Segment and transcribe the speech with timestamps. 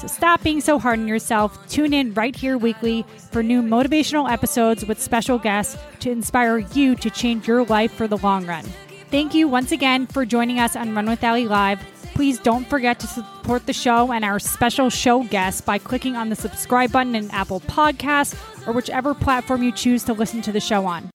[0.00, 1.68] So stop being so hard on yourself.
[1.68, 6.94] Tune in right here weekly for new motivational episodes with special guests to inspire you
[6.96, 8.64] to change your life for the long run.
[9.10, 11.80] Thank you once again for joining us on Run with Ellie Live.
[12.14, 16.30] Please don't forget to support the show and our special show guests by clicking on
[16.30, 18.34] the subscribe button in Apple Podcasts
[18.66, 21.10] or whichever platform you choose to listen to the show on.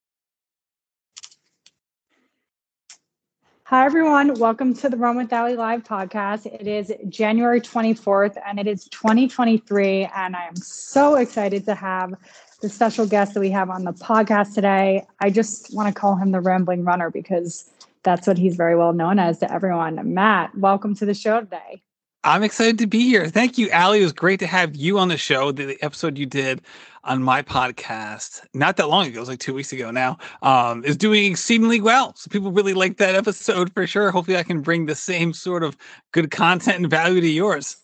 [3.69, 4.35] Hi, everyone.
[4.35, 6.45] Welcome to the Run with Ellie Live podcast.
[6.45, 10.07] It is January 24th and it is 2023.
[10.15, 12.13] And I am so excited to have
[12.61, 15.07] the special guest that we have on the podcast today.
[15.19, 17.67] I just want to call him the Rambling Runner because
[18.03, 20.13] that's what he's very well known as to everyone.
[20.13, 21.81] Matt, welcome to the show today.
[22.25, 23.27] I'm excited to be here.
[23.27, 23.99] Thank you, Allie.
[23.99, 25.51] It was great to have you on the show.
[25.51, 26.59] The, the episode you did
[27.03, 30.83] on my podcast not that long ago, it was like two weeks ago now, um,
[30.83, 32.15] is doing exceedingly well.
[32.15, 34.09] So people really like that episode for sure.
[34.09, 35.77] Hopefully, I can bring the same sort of
[36.13, 37.77] good content and value to yours.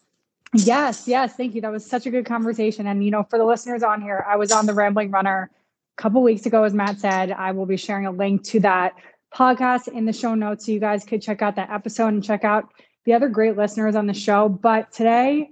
[0.56, 1.62] Yes, yes, thank you.
[1.62, 2.88] That was such a good conversation.
[2.88, 5.52] And you know, for the listeners on here, I was on the Rambling Runner
[6.00, 7.32] a couple weeks ago, as Matt said.
[7.32, 8.94] I will be sharing a link to that
[9.32, 12.44] podcast in the show notes, so you guys could check out that episode and check
[12.44, 12.74] out
[13.06, 14.50] the other great listeners on the show.
[14.50, 15.50] But today,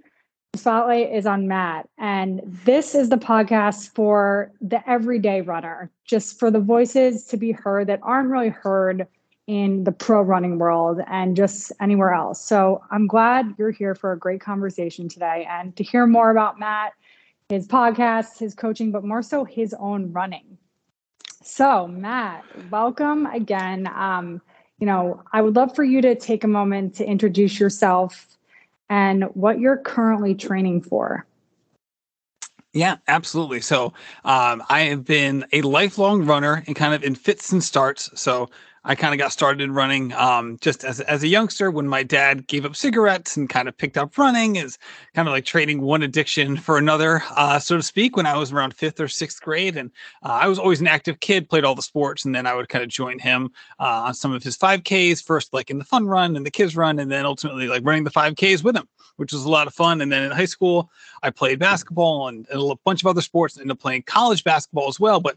[0.56, 1.90] spotlight is on Matt.
[1.98, 7.52] And this is the podcast for the everyday runner, just for the voices to be
[7.52, 9.08] heard that aren't really heard
[9.48, 12.40] in the pro running world and just anywhere else.
[12.40, 16.60] So I'm glad you're here for a great conversation today and to hear more about
[16.60, 16.94] Matt,
[17.50, 20.60] his podcast, his coaching, but more so his own running.
[21.42, 23.88] So, Matt, welcome again.
[23.88, 24.40] Um,
[24.80, 28.28] you know, I would love for you to take a moment to introduce yourself
[28.90, 31.26] and what you're currently training for.
[32.74, 33.62] Yeah, absolutely.
[33.62, 38.10] So um, I have been a lifelong runner and kind of in fits and starts.
[38.20, 38.50] So
[38.86, 42.02] I kind of got started in running um, just as, as a youngster when my
[42.04, 44.78] dad gave up cigarettes and kind of picked up running is
[45.14, 48.52] kind of like trading one addiction for another, uh, so to speak, when I was
[48.52, 49.76] around fifth or sixth grade.
[49.76, 49.92] And
[50.24, 52.70] uh, I was always an active kid, played all the sports, and then I would
[52.70, 56.06] kind of join him uh, on some of his 5Ks, first like in the fun
[56.06, 59.34] run and the kids run, and then ultimately like running the 5Ks with him, which
[59.34, 60.00] was a lot of fun.
[60.02, 60.90] And then in high school,
[61.22, 64.44] I played basketball and, and a bunch of other sports, and ended up playing college
[64.44, 65.20] basketball as well.
[65.20, 65.36] But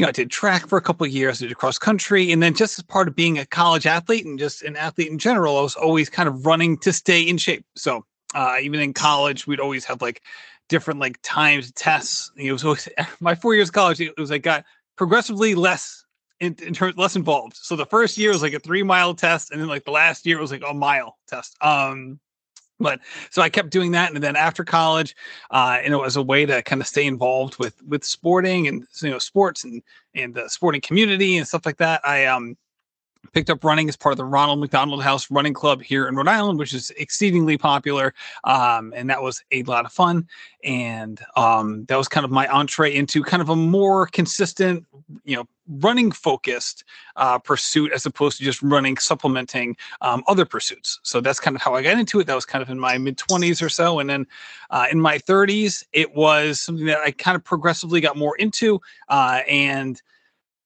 [0.00, 2.42] you know, I did track for a couple of years, I did cross country, and
[2.42, 5.58] then just as part of being a college athlete and just an athlete in general,
[5.58, 7.66] I was always kind of running to stay in shape.
[7.76, 10.22] So uh, even in college, we'd always have like
[10.70, 12.32] different like times tests.
[12.34, 12.88] It was always
[13.20, 14.00] my four years of college.
[14.00, 14.64] It was like got
[14.96, 16.02] progressively less
[16.40, 17.56] in, in terms less involved.
[17.56, 20.24] So the first year was like a three mile test, and then like the last
[20.24, 21.58] year was like a mile test.
[21.60, 22.20] Um,
[22.80, 25.14] but so I kept doing that, and then after college,
[25.50, 28.86] uh, and it was a way to kind of stay involved with with sporting and
[29.02, 29.82] you know sports and
[30.14, 32.00] and the sporting community and stuff like that.
[32.04, 32.56] I um
[33.32, 36.28] picked up running as part of the Ronald McDonald House Running Club here in Rhode
[36.28, 38.14] Island, which is exceedingly popular.
[38.44, 40.28] Um, and that was a lot of fun.
[40.64, 44.84] And um, that was kind of my entree into kind of a more consistent,
[45.24, 45.46] you know,
[45.78, 46.84] running focused
[47.16, 50.98] uh, pursuit as opposed to just running, supplementing um, other pursuits.
[51.02, 52.26] So that's kind of how I got into it.
[52.26, 54.00] That was kind of in my mid 20s or so.
[54.00, 54.26] And then
[54.70, 58.80] uh, in my 30s, it was something that I kind of progressively got more into.
[59.08, 60.02] Uh, and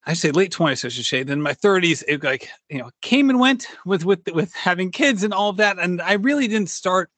[0.05, 1.23] I say late twenties, I should say.
[1.23, 5.23] Then my thirties, it like you know came and went with with with having kids
[5.23, 7.09] and all of that, and I really didn't start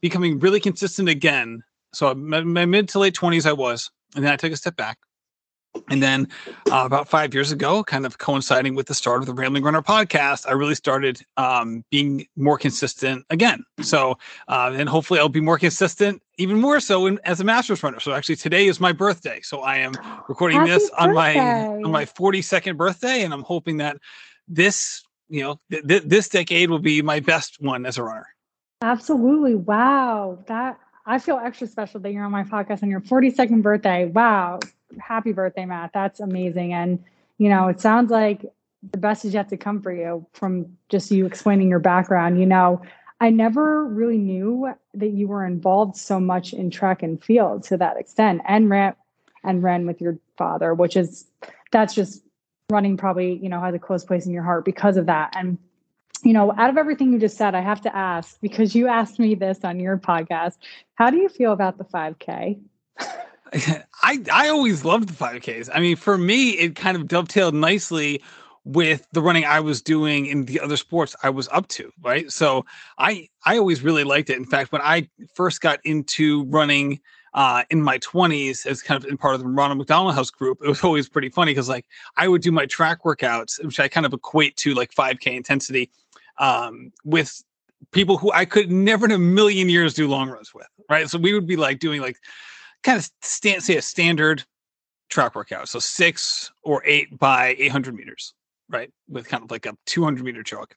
[0.00, 1.62] becoming really consistent again.
[1.92, 4.76] So my, my mid to late twenties, I was, and then I took a step
[4.76, 4.98] back,
[5.88, 6.28] and then
[6.70, 9.82] uh, about five years ago, kind of coinciding with the start of the Rambling Runner
[9.82, 13.64] podcast, I really started um, being more consistent again.
[13.80, 14.18] So,
[14.48, 18.00] uh, and hopefully I'll be more consistent even more so in, as a masters runner.
[18.00, 19.40] So actually today is my birthday.
[19.42, 19.92] So I am
[20.28, 21.04] recording Happy this birthday.
[21.04, 23.98] on my on my 42nd birthday, and I'm hoping that
[24.48, 28.26] this you know th- th- this decade will be my best one as a runner.
[28.82, 29.54] Absolutely.
[29.54, 30.38] Wow.
[30.46, 34.06] That I feel extra special that you're on my podcast on your 42nd birthday.
[34.06, 34.60] Wow.
[34.98, 35.90] Happy birthday, Matt.
[35.92, 36.72] That's amazing.
[36.72, 37.02] And,
[37.38, 38.44] you know, it sounds like
[38.90, 42.40] the best is yet to come for you from just you explaining your background.
[42.40, 42.82] You know,
[43.20, 47.76] I never really knew that you were involved so much in track and field to
[47.76, 48.94] that extent and ran
[49.44, 51.26] and ran with your father, which is
[51.70, 52.22] that's just
[52.70, 55.34] running probably, you know, has a close place in your heart because of that.
[55.36, 55.58] And
[56.22, 59.18] you know, out of everything you just said, I have to ask because you asked
[59.18, 60.58] me this on your podcast.
[60.94, 62.60] How do you feel about the 5K?
[64.02, 65.68] I I always loved the 5Ks.
[65.72, 68.22] I mean, for me, it kind of dovetailed nicely
[68.64, 72.30] with the running I was doing in the other sports I was up to, right?
[72.30, 72.64] So
[72.98, 74.36] I I always really liked it.
[74.36, 77.00] In fact, when I first got into running
[77.32, 80.58] uh, in my 20s as kind of in part of the Ronald McDonald House group,
[80.62, 81.86] it was always pretty funny because like
[82.16, 85.90] I would do my track workouts, which I kind of equate to like 5K intensity,
[86.38, 87.42] um, with
[87.92, 91.08] people who I could never in a million years do long runs with, right?
[91.08, 92.16] So we would be like doing like
[92.82, 94.44] kind of stand, say a standard
[95.08, 98.34] track workout, so six or eight by 800 meters,
[98.68, 98.90] right?
[99.08, 100.72] With kind of like a 200 meter jog.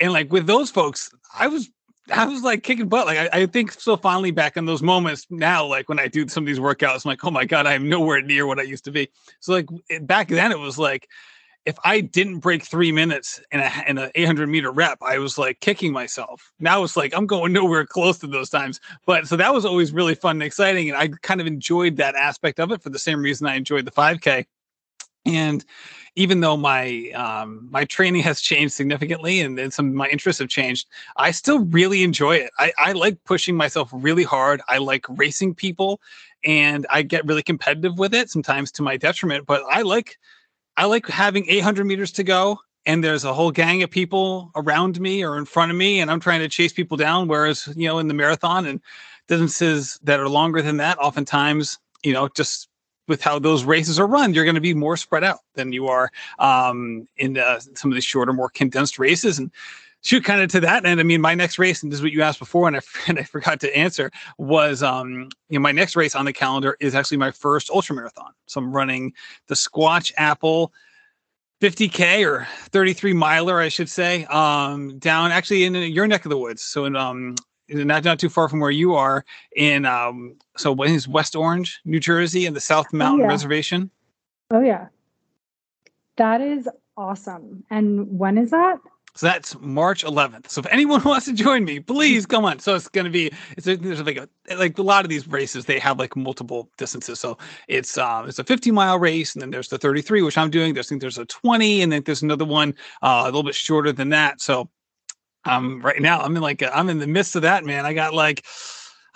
[0.00, 1.70] And like with those folks, I was
[2.10, 3.06] I was like kicking butt.
[3.06, 6.26] Like I, I, think so finally back in those moments now, like when I do
[6.28, 8.62] some of these workouts, I'm like, oh my God, I am nowhere near what I
[8.62, 9.08] used to be.
[9.40, 9.68] So like
[10.02, 11.08] back then it was like
[11.68, 15.36] if I didn't break three minutes in a in an 800 meter rep, I was
[15.36, 16.50] like kicking myself.
[16.58, 18.80] Now it's like I'm going nowhere close to those times.
[19.04, 22.14] But so that was always really fun and exciting, and I kind of enjoyed that
[22.14, 24.46] aspect of it for the same reason I enjoyed the 5K.
[25.26, 25.62] And
[26.16, 30.48] even though my um, my training has changed significantly and, and some my interests have
[30.48, 30.88] changed,
[31.18, 32.50] I still really enjoy it.
[32.58, 34.62] I, I like pushing myself really hard.
[34.68, 36.00] I like racing people,
[36.44, 39.44] and I get really competitive with it sometimes to my detriment.
[39.44, 40.16] But I like
[40.78, 45.00] I like having 800 meters to go and there's a whole gang of people around
[45.00, 47.26] me or in front of me and I'm trying to chase people down.
[47.26, 48.80] Whereas, you know, in the marathon and
[49.26, 52.68] distances that are longer than that, oftentimes, you know, just
[53.08, 55.88] with how those races are run, you're going to be more spread out than you
[55.88, 59.36] are um, in uh, some of the shorter, more condensed races.
[59.40, 59.50] And
[60.02, 62.12] shoot kind of to that end i mean my next race and this is what
[62.12, 65.72] you asked before and i, and I forgot to answer was um you know my
[65.72, 68.32] next race on the calendar is actually my first ultra marathon.
[68.46, 69.12] So i'm running
[69.48, 70.72] the squatch apple
[71.60, 76.38] 50k or 33 miler i should say um down actually in your neck of the
[76.38, 76.62] woods.
[76.62, 77.34] So in um
[77.68, 79.24] not not too far from where you are
[79.56, 83.24] in um so what is west orange new jersey in the south oh, mountain oh,
[83.24, 83.30] yeah.
[83.30, 83.90] reservation?
[84.50, 84.86] Oh yeah.
[86.16, 87.64] That is awesome.
[87.70, 88.78] And when is that
[89.18, 90.48] so that's March 11th.
[90.48, 92.60] So if anyone wants to join me, please come on.
[92.60, 95.64] So it's going to be it's there's like a like a lot of these races
[95.64, 97.18] they have like multiple distances.
[97.18, 97.36] So
[97.66, 100.72] it's um it's a 50 mile race and then there's the 33 which I'm doing.
[100.72, 103.56] There's I think there's a 20 and then there's another one uh, a little bit
[103.56, 104.40] shorter than that.
[104.40, 104.70] So
[105.46, 107.86] um right now I'm in like I'm in the midst of that, man.
[107.86, 108.46] I got like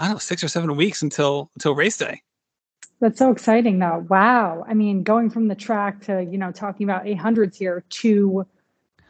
[0.00, 2.20] I don't know 6 or 7 weeks until until race day.
[2.98, 4.04] That's so exciting though.
[4.10, 4.64] Wow.
[4.66, 8.46] I mean, going from the track to, you know, talking about 800s here to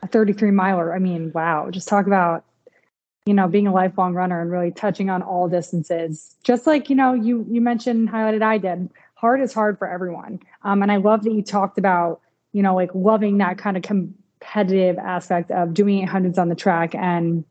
[0.03, 0.95] a 33 miler.
[0.95, 2.45] I mean, wow, just talk about,
[3.25, 6.35] you know, being a lifelong runner and really touching on all distances.
[6.43, 8.91] Just like, you know, you you mentioned highlighted I did.
[9.15, 10.41] Hard is hard for everyone.
[10.63, 12.21] Um, and I love that you talked about,
[12.53, 16.95] you know, like loving that kind of competitive aspect of doing 800s on the track
[16.97, 17.45] and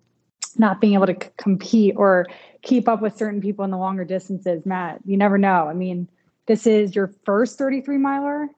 [0.57, 2.27] not being able to c- compete or
[2.61, 4.65] keep up with certain people in the longer distances.
[4.65, 5.69] Matt, you never know.
[5.69, 6.09] I mean,
[6.47, 8.49] this is your first 33 miler.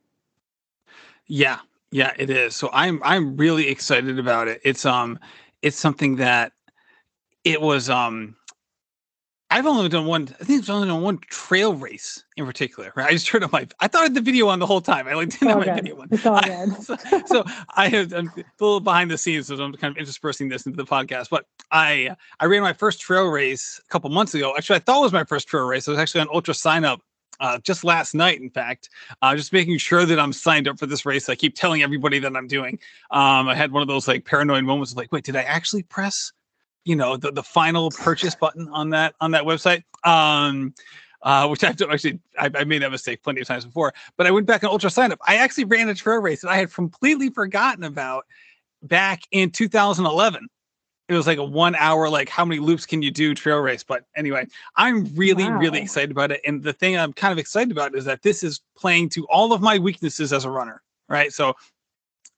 [1.28, 1.60] Yeah,
[1.94, 2.56] yeah, it is.
[2.56, 4.62] So I'm I'm really excited about it.
[4.64, 5.20] It's um
[5.62, 6.52] it's something that
[7.44, 8.36] it was um
[9.52, 10.24] I've only done one.
[10.42, 12.92] I think I've only done one trail race in particular.
[12.96, 13.10] Right?
[13.10, 13.68] I just turned on my.
[13.80, 15.08] I thought I had the video on the whole time.
[15.08, 15.76] I like didn't have my good.
[15.76, 16.08] video on.
[16.10, 16.84] It's all I, good.
[16.84, 16.98] so,
[17.28, 17.44] so,
[17.76, 20.78] I have I'm a little behind the scenes, so I'm kind of interspersing this into
[20.78, 21.30] the podcast.
[21.30, 24.56] But I I ran my first trail race a couple months ago.
[24.58, 25.88] Actually, I thought it was my first trail race.
[25.88, 27.02] I was actually on UltraSignup
[27.40, 28.90] uh, just last night, in fact,
[29.22, 31.30] uh, just making sure that I'm signed up for this race.
[31.30, 32.80] I keep telling everybody that I'm doing.
[33.12, 35.84] Um, I had one of those like paranoid moments of like, wait, did I actually
[35.84, 36.32] press,
[36.86, 39.84] you know, the, the final purchase button on that on that website?
[40.04, 40.74] Um,
[41.24, 43.94] uh, which I've actually I, I, made that mistake plenty of times before.
[44.18, 45.18] But I went back and UltraSignup.
[45.26, 48.26] I actually ran a trail race that I had completely forgotten about
[48.84, 50.48] back in 2011
[51.14, 53.84] it was like a one hour like how many loops can you do trail race?
[53.84, 55.58] But anyway i'm really wow.
[55.58, 56.42] really excited about it.
[56.46, 59.54] And the thing i'm kind of excited about is that this is playing to all
[59.54, 61.32] of my weaknesses as a runner right?
[61.32, 61.54] So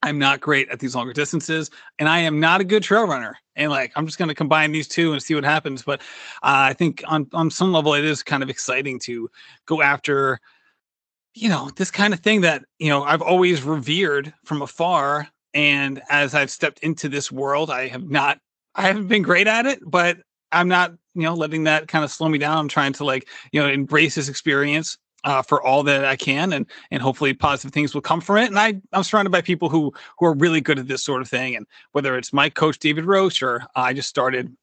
[0.04, 3.38] i'm not great at these longer distances and i am not a good trail runner.
[3.56, 5.84] And like i'm just going to combine these two and see what happens.
[5.84, 6.02] But
[6.44, 9.30] uh, i think on on some level it is kind of exciting to
[9.66, 10.40] go after
[11.34, 15.28] you know this kind of thing that you know i've always revered from afar.
[15.56, 18.40] And as I've stepped into this world, I have not
[18.76, 20.18] I haven't been great at it, but
[20.52, 22.58] I'm not, you know, letting that kind of slow me down.
[22.58, 24.98] I'm trying to like, you know, embrace this experience.
[25.26, 28.48] uh, for all that I can, and and hopefully positive things will come from it.
[28.48, 31.28] And I I'm surrounded by people who who are really good at this sort of
[31.28, 34.56] thing, and whether it's my coach David Roche or I just started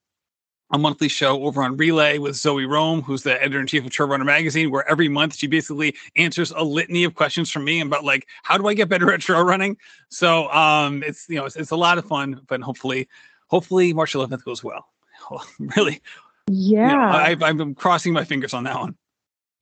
[0.70, 3.90] a monthly show over on Relay with Zoe Rom, who's the editor in chief of
[3.90, 7.80] Trail Runner magazine, where every month she basically answers a litany of questions from me
[7.80, 9.76] about like how do I get better at trail running.
[10.10, 13.08] So um, it's you know it's, it's a lot of fun, but hopefully
[13.52, 14.88] hopefully March 11th goes well.
[15.76, 16.00] really,
[16.48, 16.96] yeah, you
[17.38, 18.96] know, I, I'm crossing my fingers on that one.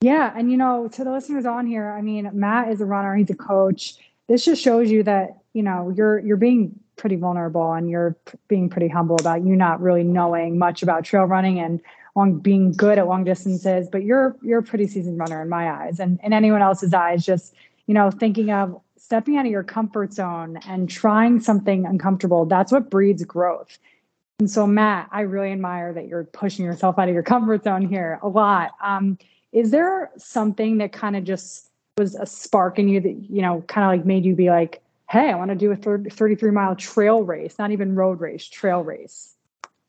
[0.01, 0.33] Yeah.
[0.35, 3.31] And, you know, to the listeners on here, I mean, Matt is a runner, he's
[3.31, 3.97] a coach.
[4.29, 8.39] This just shows you that, you know, you're, you're being pretty vulnerable and you're p-
[8.49, 11.81] being pretty humble about you not really knowing much about trail running and
[12.17, 15.71] long being good at long distances, but you're, you're a pretty seasoned runner in my
[15.71, 17.55] eyes and in anyone else's eyes, just,
[17.87, 18.81] you know, thinking of
[19.11, 22.45] stepping out of your comfort zone and trying something uncomfortable.
[22.45, 23.77] That's what breeds growth.
[24.39, 27.89] And so, Matt, I really admire that you're pushing yourself out of your comfort zone
[27.89, 28.71] here a lot.
[28.81, 29.19] Um,
[29.51, 33.63] is there something that kind of just was a spark in you that, you know,
[33.63, 36.53] kind of like made you be like, hey, I want to do a 30, 33
[36.53, 39.35] mile trail race, not even road race, trail race?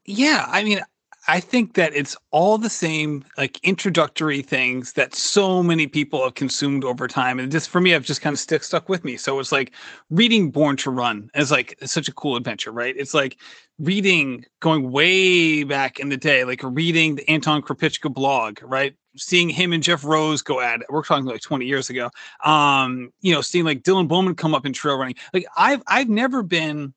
[0.03, 0.47] Yeah.
[0.49, 0.79] I mean,
[1.27, 6.33] I think that it's all the same like introductory things that so many people have
[6.33, 7.39] consumed over time.
[7.39, 9.17] And just for me, I've just kind of stick stuck with me.
[9.17, 9.73] So it's like
[10.09, 12.95] reading Born to Run is like such a cool adventure, right?
[12.97, 13.37] It's like
[13.77, 18.95] reading going way back in the day, like reading the Anton Krupicka blog, right?
[19.15, 20.87] Seeing him and Geoff Roes go at it.
[20.89, 22.09] We're talking like 20 years ago.
[22.43, 25.15] Um, you know, seeing like Dylan Bowman come up in trail running.
[25.33, 26.93] Like I've I've never been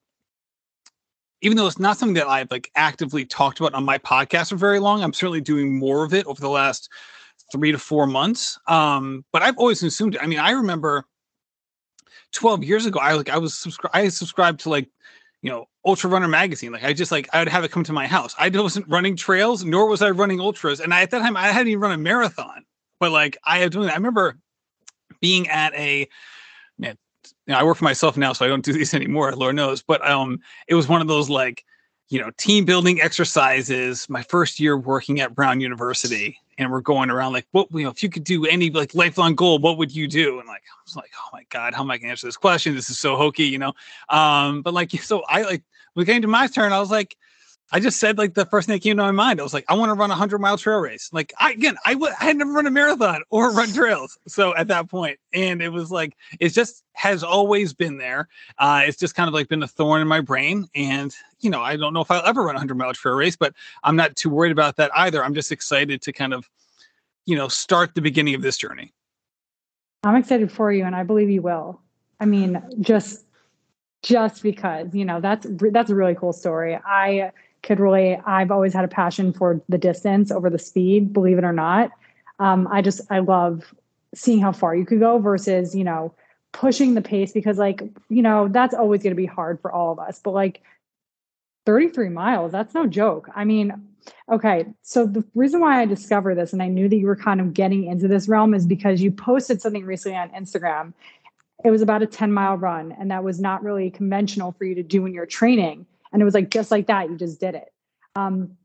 [1.41, 4.57] even though it's not something that I've like actively talked about on my podcast for
[4.57, 6.89] very long, I'm certainly doing more of it over the last
[7.53, 8.59] three to four months.
[8.67, 10.23] Um, but I've always consumed it.
[10.23, 11.07] I mean, I remember
[12.33, 14.89] 12 years ago, I like I was subscribed I subscribed to like,
[15.43, 16.73] you know, Ultra Runner magazine.
[16.73, 18.35] Like I just like I would have it come to my house.
[18.39, 20.81] I wasn't running trails, nor was I running ultras.
[20.81, 22.65] And I, at that time I hadn't even run a marathon.
[23.01, 23.93] But like I had doing that.
[23.93, 24.39] I remember
[25.21, 26.09] being at a
[26.79, 26.97] man,
[27.47, 29.83] you know, I work for myself now, so I don't do these anymore, Lord knows.
[29.83, 31.65] But um, it was one of those like,
[32.09, 34.09] you know, team building exercises.
[34.09, 37.91] My first year working at Brown University, and we're going around like, what you know,
[37.91, 40.39] if you could do any like lifelong goal, what would you do?
[40.39, 42.37] And like, I was like, oh my god, how am I going to answer this
[42.37, 42.75] question?
[42.75, 43.73] This is so hokey, you know.
[44.09, 45.63] Um, but like, so I like
[45.95, 47.17] when it came to my turn, I was like,
[47.75, 49.41] I just said like the first thing that came to my mind.
[49.41, 51.11] I was like, I want to run a hundred mile trail race.
[51.13, 54.17] Like I again, I w- I had never run a marathon or run trails.
[54.29, 58.29] So at that point, and it was like it just has always been there.
[58.59, 60.69] Uh, it's just kind of like been a thorn in my brain.
[60.77, 63.35] And you know, I don't know if I'll ever run a hundred mile trail race,
[63.35, 63.53] but
[63.83, 65.25] I'm not too worried about that either.
[65.25, 66.49] I'm just excited to kind of,
[67.27, 68.93] you know, start the beginning of this journey.
[70.05, 71.81] I'm excited for you, and I believe you will.
[72.21, 73.25] I mean, just
[74.05, 76.79] just because you know that's that's a really cool story.
[76.87, 77.33] I
[77.65, 81.45] could really i've always had a passion for the distance over the speed believe it
[81.45, 81.91] or not.
[82.39, 83.75] Um, i just i love
[84.15, 86.15] seeing how far you could go versus you know
[86.53, 89.93] pushing the pace because like you know that's always going to be hard for all
[89.93, 90.63] of us but like
[91.67, 93.29] 33 miles that's no joke.
[93.35, 93.73] I mean
[94.31, 97.41] okay so the reason why i discovered this and i knew that you were kind
[97.41, 100.93] of getting into this realm is because you posted something recently on instagram.
[101.65, 104.75] It was about a 10 mile run and that was not really conventional for you
[104.75, 107.57] to do in your training and it was like, just like that, you just did
[107.57, 107.73] it.
[108.15, 108.57] Um,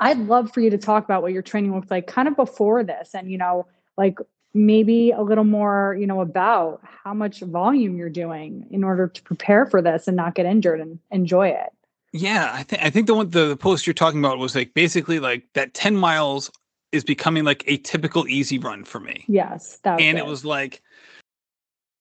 [0.00, 2.82] I'd love for you to talk about what your training looked like kind of before
[2.82, 3.66] this and, you know,
[3.98, 4.18] like
[4.54, 9.22] maybe a little more, you know, about how much volume you're doing in order to
[9.22, 11.70] prepare for this and not get injured and enjoy it.
[12.12, 14.72] Yeah, I think I think the one the, the post you're talking about was like
[14.72, 16.50] basically like that 10 miles
[16.92, 19.24] is becoming like a typical easy run for me.
[19.28, 19.78] Yes.
[19.84, 20.18] and it.
[20.18, 20.80] it was like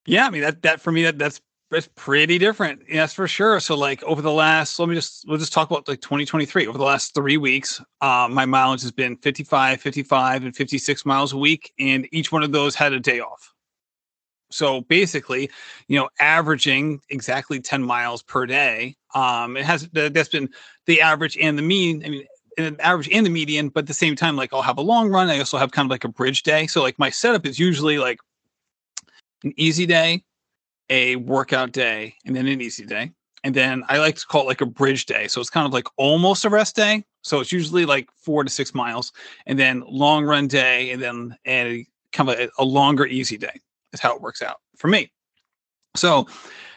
[0.06, 1.42] yeah, I mean that that for me that that's
[1.74, 2.82] it's pretty different.
[2.90, 3.60] Yes, for sure.
[3.60, 6.68] So like over the last, let me just, we'll just talk about like 2023.
[6.68, 11.34] Over the last three weeks, uh, my mileage has been 55, 55, and 56 miles
[11.34, 11.74] a week.
[11.80, 13.54] And each one of those had a day off.
[14.52, 15.50] So basically,
[15.88, 18.96] you know, averaging exactly 10 miles per day.
[19.16, 20.50] Um, it has, that's been
[20.86, 22.06] the average and the mean.
[22.06, 22.26] I mean,
[22.58, 25.10] an average and the median, but at the same time, like I'll have a long
[25.10, 25.30] run.
[25.30, 26.68] I also have kind of like a bridge day.
[26.68, 28.20] So like my setup is usually like
[29.44, 30.24] an easy day,
[30.90, 33.12] a workout day and then an easy day.
[33.44, 35.28] And then I like to call it like a bridge day.
[35.28, 37.04] So it's kind of like almost a rest day.
[37.24, 39.12] So it's usually like four to six miles,
[39.46, 43.60] and then long run day, and then a kind of a, a longer easy day
[43.94, 45.12] is how it works out for me.
[45.96, 46.28] So,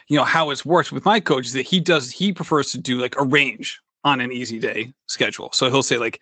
[0.07, 2.77] you know, how it's worked with my coach is that he does he prefers to
[2.77, 5.49] do like a range on an easy day schedule.
[5.53, 6.21] So he'll say like,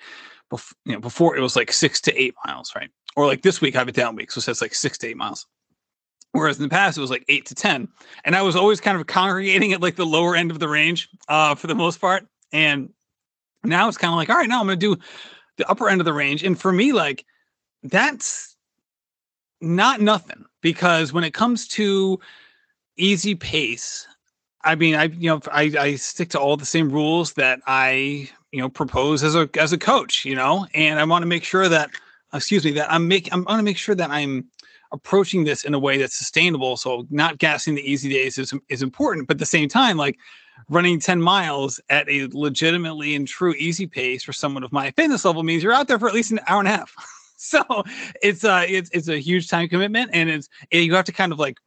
[0.52, 2.90] bef- you know, before it was like six to eight miles, right?
[3.16, 5.08] Or like this week I have a down week, so it says like six to
[5.08, 5.46] eight miles.
[6.36, 7.88] Whereas in the past it was like eight to ten,
[8.26, 11.08] and I was always kind of congregating at like the lower end of the range
[11.30, 12.28] uh, for the most part.
[12.52, 12.90] And
[13.64, 15.02] now it's kind of like, all right, now I'm going to do
[15.56, 16.44] the upper end of the range.
[16.44, 17.24] And for me, like
[17.84, 18.58] that's
[19.62, 22.20] not nothing because when it comes to
[22.98, 24.06] easy pace,
[24.62, 28.30] I mean, I you know I, I stick to all the same rules that I
[28.52, 31.46] you know propose as a as a coach, you know, and I want to make
[31.46, 31.92] sure that
[32.34, 34.50] excuse me that I'm making I'm going to make sure that I'm
[34.92, 36.78] approaching this in a way that's sustainable.
[36.78, 40.18] So not gassing the easy days is is important, but at the same time, like
[40.70, 45.26] running 10 miles at a legitimately and true easy pace for someone of my fitness
[45.26, 46.94] level means you're out there for at least an hour and a half.
[47.38, 47.62] so
[48.24, 51.32] it's uh it's it's a huge time commitment and it's and you have to kind
[51.32, 51.60] of like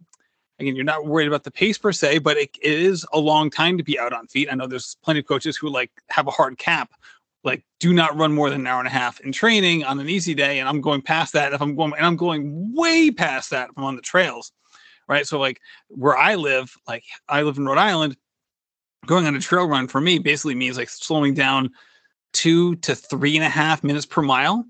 [0.59, 3.51] again you're not worried about the pace per se but it, it is a long
[3.51, 6.27] time to be out on feet i know there's plenty of coaches who like have
[6.27, 6.91] a hard cap
[7.45, 10.09] like do not run more than an hour and a half in training on an
[10.09, 13.51] easy day and i'm going past that if i'm going and i'm going way past
[13.51, 14.53] that if i'm on the trails
[15.09, 18.17] right so like where i live like i live in rhode island
[19.07, 21.71] going on a trail run for me basically means like slowing down
[22.33, 24.65] two to three and a half minutes per mile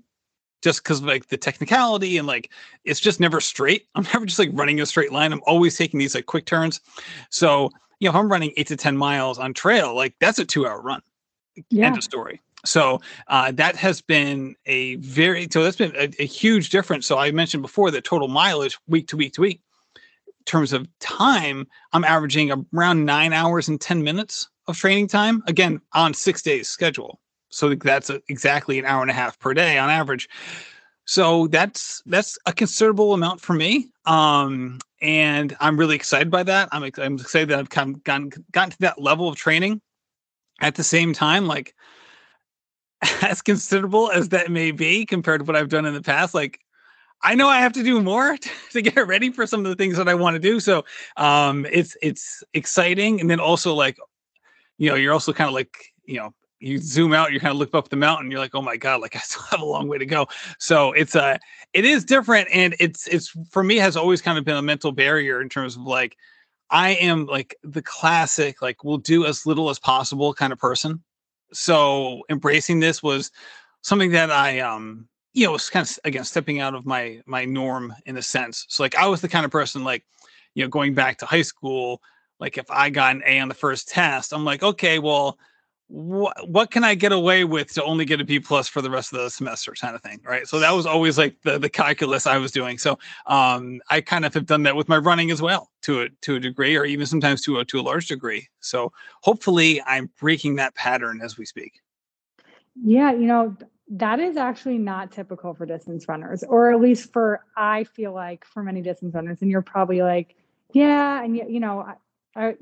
[0.61, 2.51] just because like the technicality and like
[2.83, 3.87] it's just never straight.
[3.95, 5.31] I'm never just like running a straight line.
[5.31, 6.81] I'm always taking these like quick turns.
[7.29, 10.45] So, you know, if I'm running eight to 10 miles on trail, like that's a
[10.45, 11.01] two hour run.
[11.69, 11.87] Yeah.
[11.87, 12.41] End of story.
[12.65, 17.05] So uh, that has been a very, so that's been a, a huge difference.
[17.05, 19.61] So I mentioned before the total mileage week to week to week.
[19.95, 25.43] In terms of time, I'm averaging around nine hours and 10 minutes of training time,
[25.47, 27.19] again, on six days schedule.
[27.49, 30.29] So that's a, exactly an hour and a half per day on average.
[31.05, 33.89] So that's that's a considerable amount for me.
[34.05, 36.69] Um, and I'm really excited by that.
[36.71, 39.81] I'm, I'm excited that I've of gotten, gotten to that level of training.
[40.61, 41.73] At the same time, like
[43.21, 46.59] as considerable as that may be compared to what I've done in the past, like
[47.21, 48.37] I know I have to do more
[48.71, 50.59] to, get ready for some of the things that I want to do.
[50.59, 50.85] So
[51.17, 53.97] um, it's it's exciting, and then also like
[54.77, 57.57] you know you're also kind of like you know you zoom out, you kind of
[57.57, 59.87] look up the mountain, you're like, oh my god, like I still have a long
[59.87, 60.27] way to go.
[60.59, 61.37] So it's a, uh,
[61.73, 64.91] it is different, and it's it's for me has always kind of been a mental
[64.91, 66.17] barrier in terms of like,
[66.69, 71.03] I am like the classic like we'll do as little as possible kind of person.
[71.53, 73.31] So embracing this was
[73.81, 77.45] something that I um you know was kind of again stepping out of my my
[77.45, 78.65] norm in a sense.
[78.69, 80.03] So like I was the kind of person like
[80.55, 82.01] you know going back to high school
[82.39, 85.37] like if I got an A on the first test, I'm like, okay, well,
[85.89, 88.91] what what can I get away with to only get a B plus for the
[88.91, 90.47] rest of the semester kind of thing, right?
[90.47, 92.77] So that was always like the the calculus I was doing.
[92.77, 96.09] So um, I kind of have done that with my running as well to a
[96.21, 98.47] to a degree, or even sometimes to a to a large degree.
[98.59, 101.81] So hopefully I'm breaking that pattern as we speak.
[102.81, 103.57] Yeah, you know
[103.89, 108.45] that is actually not typical for distance runners, or at least for I feel like
[108.45, 109.39] for many distance runners.
[109.41, 110.35] And you're probably like,
[110.71, 111.95] yeah, and you, you know, I,
[112.35, 112.55] I,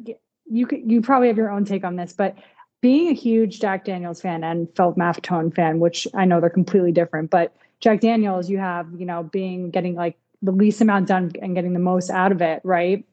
[0.50, 2.38] you could you probably have your own take on this, but
[2.82, 6.92] being a huge Jack Daniels fan and Philip Maffetone fan, which I know they're completely
[6.92, 11.32] different, but Jack Daniels, you have, you know, being getting like the least amount done
[11.42, 13.04] and getting the most out of it, right?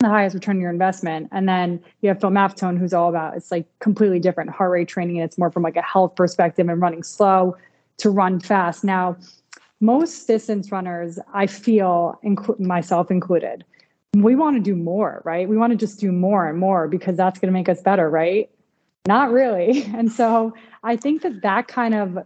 [0.00, 1.28] The highest return on your investment.
[1.32, 4.88] And then you have Phil Maffetone, who's all about it's like completely different heart rate
[4.88, 5.20] training.
[5.20, 7.56] And it's more from like a health perspective and running slow
[7.98, 8.84] to run fast.
[8.84, 9.16] Now,
[9.80, 13.64] most distance runners, I feel, inc- myself included,
[14.16, 15.48] we want to do more, right?
[15.48, 18.08] We want to just do more and more because that's going to make us better,
[18.08, 18.50] right?
[19.06, 19.84] Not really.
[19.94, 22.18] And so I think that that kind of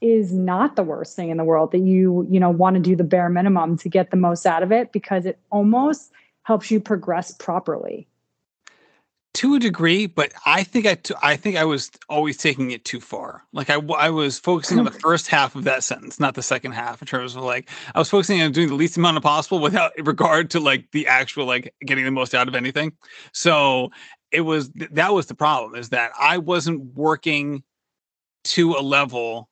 [0.00, 2.94] is not the worst thing in the world that you, you know, want to do
[2.94, 6.80] the bare minimum to get the most out of it because it almost helps you
[6.80, 8.06] progress properly.
[9.34, 12.84] To a degree, but I think I, t- I think I was always taking it
[12.84, 13.42] too far.
[13.52, 16.72] Like I, I was focusing on the first half of that sentence, not the second
[16.72, 17.02] half.
[17.02, 19.92] In terms of like, I was focusing on doing the least amount of possible without
[19.98, 22.92] regard to like the actual like getting the most out of anything.
[23.32, 23.90] So
[24.34, 27.62] it was that was the problem is that I wasn't working
[28.44, 29.48] to a level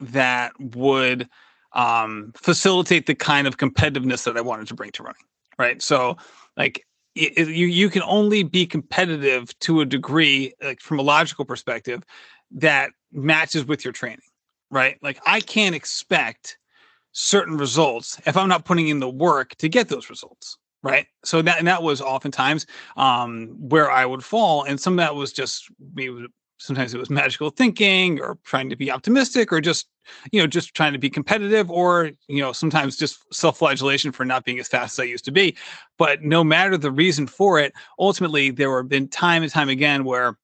[0.00, 1.28] that would
[1.72, 5.22] um, facilitate the kind of competitiveness that I wanted to bring to running.
[5.58, 5.82] Right.
[5.82, 6.16] So,
[6.56, 11.44] like, it, you you can only be competitive to a degree, like from a logical
[11.44, 12.02] perspective,
[12.52, 14.20] that matches with your training.
[14.70, 14.96] Right.
[15.02, 16.56] Like, I can't expect
[17.12, 21.42] certain results if I'm not putting in the work to get those results right so
[21.42, 22.66] that and that was oftentimes
[22.96, 26.26] um where i would fall and some of that was just me
[26.58, 29.88] sometimes it was magical thinking or trying to be optimistic or just
[30.30, 34.44] you know just trying to be competitive or you know sometimes just self-flagellation for not
[34.44, 35.56] being as fast as i used to be
[35.98, 40.04] but no matter the reason for it ultimately there have been time and time again
[40.04, 40.38] where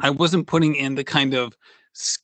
[0.00, 1.56] i wasn't putting in the kind of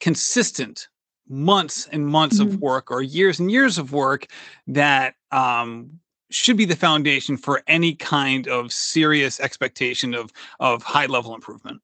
[0.01, 0.88] consistent
[1.29, 2.55] months and months mm-hmm.
[2.55, 4.27] of work or years and years of work
[4.66, 5.99] that um,
[6.31, 11.81] should be the foundation for any kind of serious expectation of of high level improvement.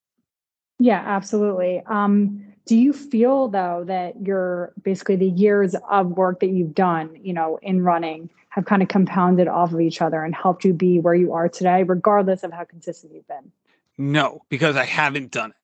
[0.79, 1.83] Yeah, absolutely.
[1.87, 7.17] Um, do you feel though that your basically the years of work that you've done,
[7.23, 10.73] you know, in running have kind of compounded off of each other and helped you
[10.73, 13.51] be where you are today, regardless of how consistent you've been?
[13.97, 15.57] No, because I haven't done it.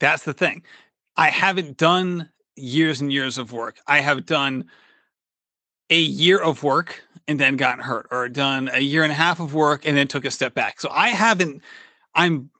[0.00, 0.62] That's the thing.
[1.16, 3.78] I haven't done years and years of work.
[3.86, 4.64] I have done
[5.92, 9.40] a year of work and then gotten hurt, or done a year and a half
[9.40, 10.80] of work and then took a step back.
[10.80, 11.62] So I haven't.
[12.14, 12.50] I'm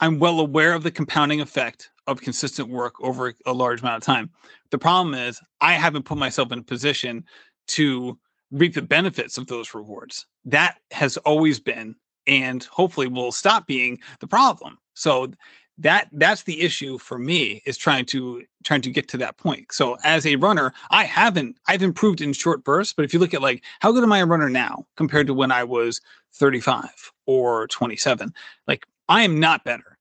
[0.00, 4.02] I'm well aware of the compounding effect of consistent work over a large amount of
[4.02, 4.30] time.
[4.70, 7.24] The problem is I haven't put myself in a position
[7.68, 8.18] to
[8.52, 10.26] reap the benefits of those rewards.
[10.44, 11.94] That has always been
[12.26, 14.78] and hopefully will stop being the problem.
[14.94, 15.32] So
[15.78, 19.72] that that's the issue for me is trying to trying to get to that point.
[19.72, 23.34] So as a runner, I haven't I've improved in short bursts, but if you look
[23.34, 26.00] at like how good am I a runner now compared to when I was
[26.34, 28.32] 35 or 27,
[28.66, 29.98] like I am not better.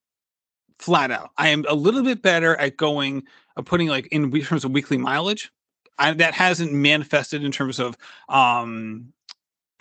[0.77, 1.29] Flat out.
[1.38, 3.23] I am a little bit better at going
[3.55, 5.51] uh, putting like in terms of weekly mileage.
[5.99, 7.97] I, that hasn't manifested in terms of
[8.29, 9.13] um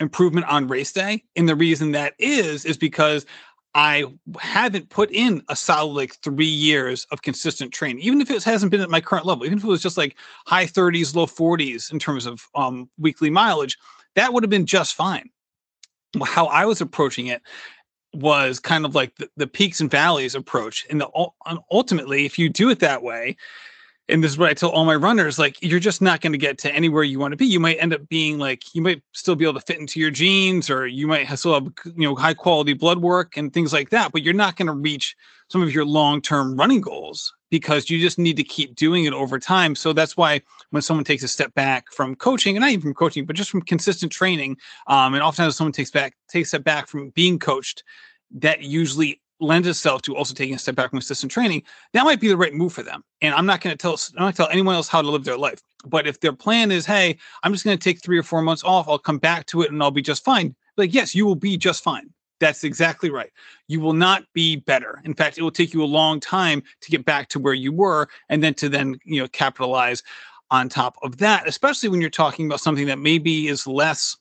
[0.01, 1.23] improvement on race day.
[1.35, 3.25] And the reason that is, is because
[3.73, 4.05] I
[4.39, 8.71] haven't put in a solid like three years of consistent training, even if it hasn't
[8.71, 11.91] been at my current level, even if it was just like high 30s, low 40s
[11.91, 13.77] in terms of um, weekly mileage,
[14.15, 15.29] that would have been just fine.
[16.23, 17.41] How I was approaching it
[18.13, 20.85] was kind of like the, the peaks and valleys approach.
[20.89, 21.29] And the
[21.71, 23.37] ultimately, if you do it that way,
[24.11, 26.37] and this is what I tell all my runners, like you're just not going to
[26.37, 27.45] get to anywhere you want to be.
[27.45, 30.11] You might end up being like you might still be able to fit into your
[30.11, 33.71] jeans, or you might have still have you know high quality blood work and things
[33.71, 35.15] like that, but you're not going to reach
[35.47, 39.13] some of your long term running goals because you just need to keep doing it
[39.13, 39.75] over time.
[39.75, 42.93] So that's why when someone takes a step back from coaching, and not even from
[42.93, 46.63] coaching, but just from consistent training, um, and oftentimes someone takes back takes a step
[46.63, 47.83] back from being coached,
[48.31, 52.19] that usually lends itself to also taking a step back from assistant training, that might
[52.19, 53.03] be the right move for them.
[53.21, 55.37] And I'm not going to tell I'm not tell anyone else how to live their
[55.37, 55.61] life.
[55.85, 58.63] But if their plan is, hey, I'm just going to take three or four months
[58.63, 60.55] off, I'll come back to it and I'll be just fine.
[60.77, 62.09] Like, yes, you will be just fine.
[62.39, 63.31] That's exactly right.
[63.67, 65.01] You will not be better.
[65.03, 67.71] In fact, it will take you a long time to get back to where you
[67.71, 70.01] were and then to then, you know, capitalize
[70.49, 74.17] on top of that, especially when you're talking about something that maybe is less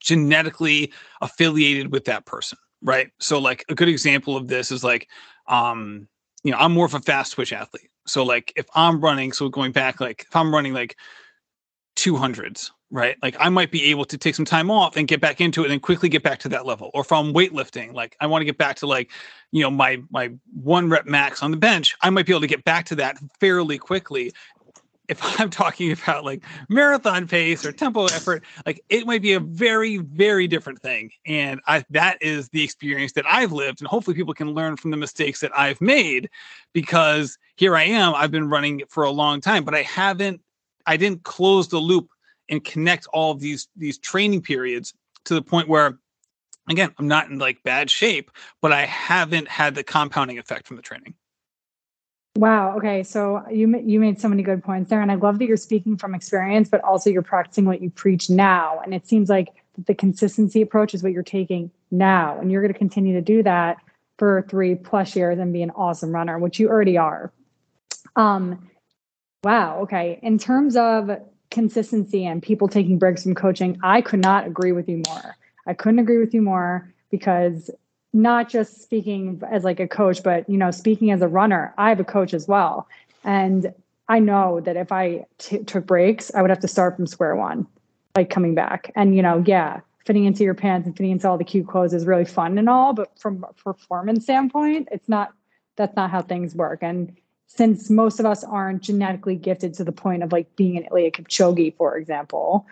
[0.00, 3.10] genetically affiliated with that person right?
[3.18, 5.08] So like a good example of this is like
[5.48, 6.06] um
[6.44, 7.90] you know, I'm more of a fast twitch athlete.
[8.06, 10.96] So like if I'm running, so going back like if I'm running like
[11.96, 13.16] 200s, right?
[13.22, 15.70] Like I might be able to take some time off and get back into it
[15.70, 16.90] and quickly get back to that level.
[16.94, 19.10] Or if I'm weightlifting, like I want to get back to like,
[19.52, 22.46] you know, my my one rep max on the bench, I might be able to
[22.46, 24.32] get back to that fairly quickly
[25.08, 29.40] if I'm talking about like marathon pace or tempo effort, like it might be a
[29.40, 31.10] very, very different thing.
[31.26, 33.80] And I, that is the experience that I've lived.
[33.80, 36.30] And hopefully people can learn from the mistakes that I've made
[36.72, 38.14] because here I am.
[38.14, 40.40] I've been running for a long time, but I haven't,
[40.86, 42.08] I didn't close the loop
[42.48, 45.98] and connect all of these, these training periods to the point where
[46.68, 48.30] again, I'm not in like bad shape,
[48.62, 51.14] but I haven't had the compounding effect from the training.
[52.36, 52.76] Wow.
[52.78, 53.04] Okay.
[53.04, 55.96] So you you made so many good points there, and I love that you're speaking
[55.96, 58.80] from experience, but also you're practicing what you preach now.
[58.84, 59.50] And it seems like
[59.86, 63.42] the consistency approach is what you're taking now, and you're going to continue to do
[63.44, 63.76] that
[64.18, 67.32] for three plus years and be an awesome runner, which you already are.
[68.16, 68.68] Um.
[69.44, 69.80] Wow.
[69.82, 70.18] Okay.
[70.22, 71.10] In terms of
[71.50, 75.36] consistency and people taking breaks from coaching, I could not agree with you more.
[75.68, 77.70] I couldn't agree with you more because
[78.14, 81.88] not just speaking as like a coach, but you know, speaking as a runner, I
[81.88, 82.88] have a coach as well.
[83.24, 83.74] And
[84.08, 87.34] I know that if I t- took breaks, I would have to start from square
[87.34, 87.66] one,
[88.14, 88.92] like coming back.
[88.94, 91.92] And you know, yeah, fitting into your pants and fitting into all the cute clothes
[91.92, 95.32] is really fun and all, but from a performance standpoint, it's not.
[95.76, 96.84] That's not how things work.
[96.84, 100.84] And since most of us aren't genetically gifted to the point of like being an
[100.84, 102.64] Eliud Kipchoge, for example,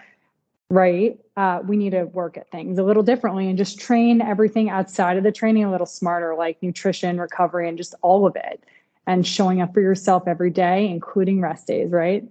[0.72, 1.18] right?
[1.36, 5.18] Uh, we need to work at things a little differently and just train everything outside
[5.18, 8.64] of the training a little smarter, like nutrition, recovery, and just all of it.
[9.06, 12.24] And showing up for yourself every day, including rest days, right?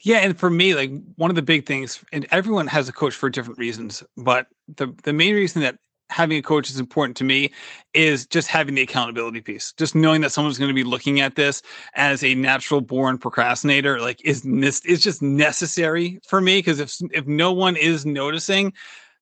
[0.00, 3.14] Yeah, and for me, like one of the big things, and everyone has a coach
[3.14, 5.76] for different reasons, but the the main reason that
[6.14, 7.50] having a coach is important to me
[7.92, 9.72] is just having the accountability piece.
[9.72, 11.60] Just knowing that someone's going to be looking at this
[11.94, 16.96] as a natural born procrastinator like is this is just necessary for me because if
[17.10, 18.72] if no one is noticing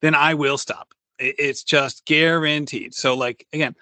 [0.03, 0.95] then i will stop.
[1.19, 2.95] It's just guaranteed.
[2.95, 3.75] So like again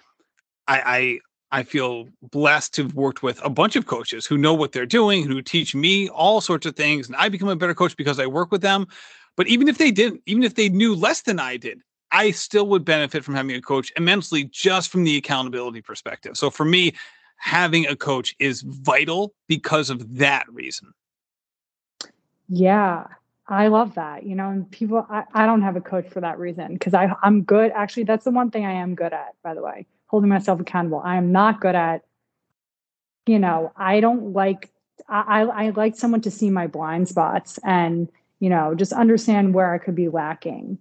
[0.67, 1.19] i i
[1.53, 4.85] I feel blessed to have worked with a bunch of coaches who know what they're
[4.85, 8.21] doing, who teach me all sorts of things, and I become a better coach because
[8.21, 8.87] I work with them.
[9.35, 12.67] But even if they didn't, even if they knew less than I did, I still
[12.67, 16.35] would benefit from having a coach immensely just from the accountability perspective.
[16.35, 16.93] So for me,
[17.37, 20.93] having a coach is vital because of that reason.
[22.49, 23.07] Yeah,
[23.47, 24.25] I love that.
[24.25, 27.13] You know, and people, I, I don't have a coach for that reason because I
[27.23, 27.71] I'm good.
[27.73, 29.35] Actually, that's the one thing I am good at.
[29.43, 31.01] By the way, holding myself accountable.
[31.03, 32.03] I am not good at.
[33.25, 34.69] You know, I don't like.
[35.07, 39.73] I I like someone to see my blind spots and you know just understand where
[39.73, 40.77] I could be lacking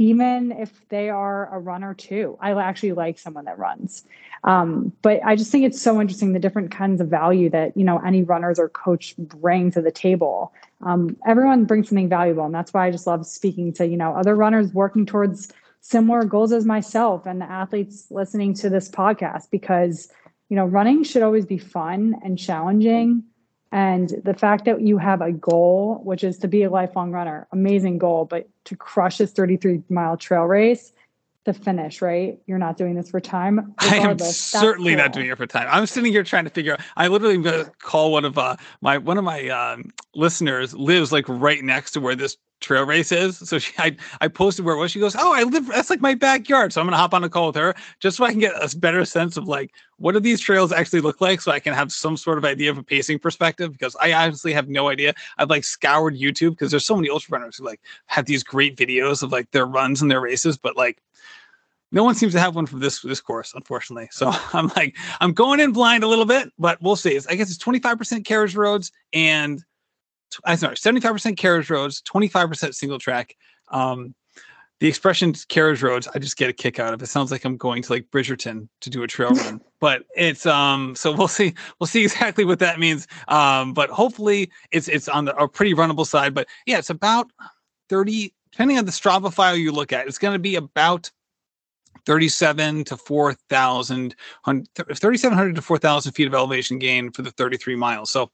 [0.00, 2.36] even if they are a runner too.
[2.40, 4.02] I actually like someone that runs.
[4.44, 7.84] Um, but I just think it's so interesting the different kinds of value that you
[7.84, 10.52] know any runners or coach bring to the table.
[10.80, 14.14] Um, everyone brings something valuable, and that's why I just love speaking to you know
[14.14, 19.50] other runners working towards similar goals as myself and the athletes listening to this podcast
[19.50, 20.10] because
[20.48, 23.22] you know running should always be fun and challenging
[23.72, 27.46] and the fact that you have a goal, which is to be a lifelong runner,
[27.52, 30.92] amazing goal, but to crush this 33 mile trail race
[31.44, 32.38] to finish, right?
[32.46, 33.74] You're not doing this for time.
[33.78, 34.98] I am certainly cool.
[34.98, 35.68] not doing it for time.
[35.70, 36.80] I'm sitting here trying to figure out.
[36.96, 41.62] I literally call one of uh, my one of my um, listeners lives like right
[41.62, 43.38] next to where this trail race is.
[43.38, 44.90] So she, I, I posted where it was.
[44.90, 45.66] She goes, "Oh, I live.
[45.66, 48.24] That's like my backyard." So I'm gonna hop on a call with her just so
[48.24, 51.40] I can get a better sense of like what do these trails actually look like,
[51.40, 53.72] so I can have some sort of idea of a pacing perspective.
[53.72, 55.14] Because I honestly have no idea.
[55.38, 58.76] I've like scoured YouTube because there's so many ultra runners who like have these great
[58.76, 61.02] videos of like their runs and their races, but like
[61.92, 64.08] no one seems to have one for this this course, unfortunately.
[64.12, 67.10] So I'm like, I'm going in blind a little bit, but we'll see.
[67.10, 69.64] It's, I guess it's 25% carriage roads and
[70.44, 73.36] I'm sorry, 75% carriage roads, 25% single track.
[73.68, 74.14] Um,
[74.80, 77.02] the expression carriage roads, I just get a kick out of.
[77.02, 80.46] It sounds like I'm going to like Bridgerton to do a trail run, but it's
[80.46, 80.94] um.
[80.96, 81.54] So we'll see.
[81.78, 83.06] We'll see exactly what that means.
[83.28, 86.32] Um, but hopefully it's it's on the a pretty runnable side.
[86.32, 87.30] But yeah, it's about
[87.90, 91.10] 30, depending on the Strava file you look at, it's going to be about
[92.06, 94.14] 37 to 4,000,
[94.46, 98.10] 3,700 to 4,000 feet of elevation gain for the 33 miles.
[98.10, 98.30] So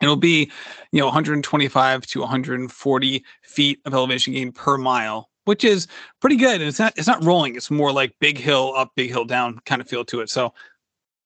[0.00, 0.50] It'll be,
[0.92, 5.86] you know, 125 to 140 feet of elevation gain per mile, which is
[6.20, 6.60] pretty good.
[6.60, 7.56] And it's not it's not rolling.
[7.56, 10.30] It's more like big hill up, big hill down kind of feel to it.
[10.30, 10.52] So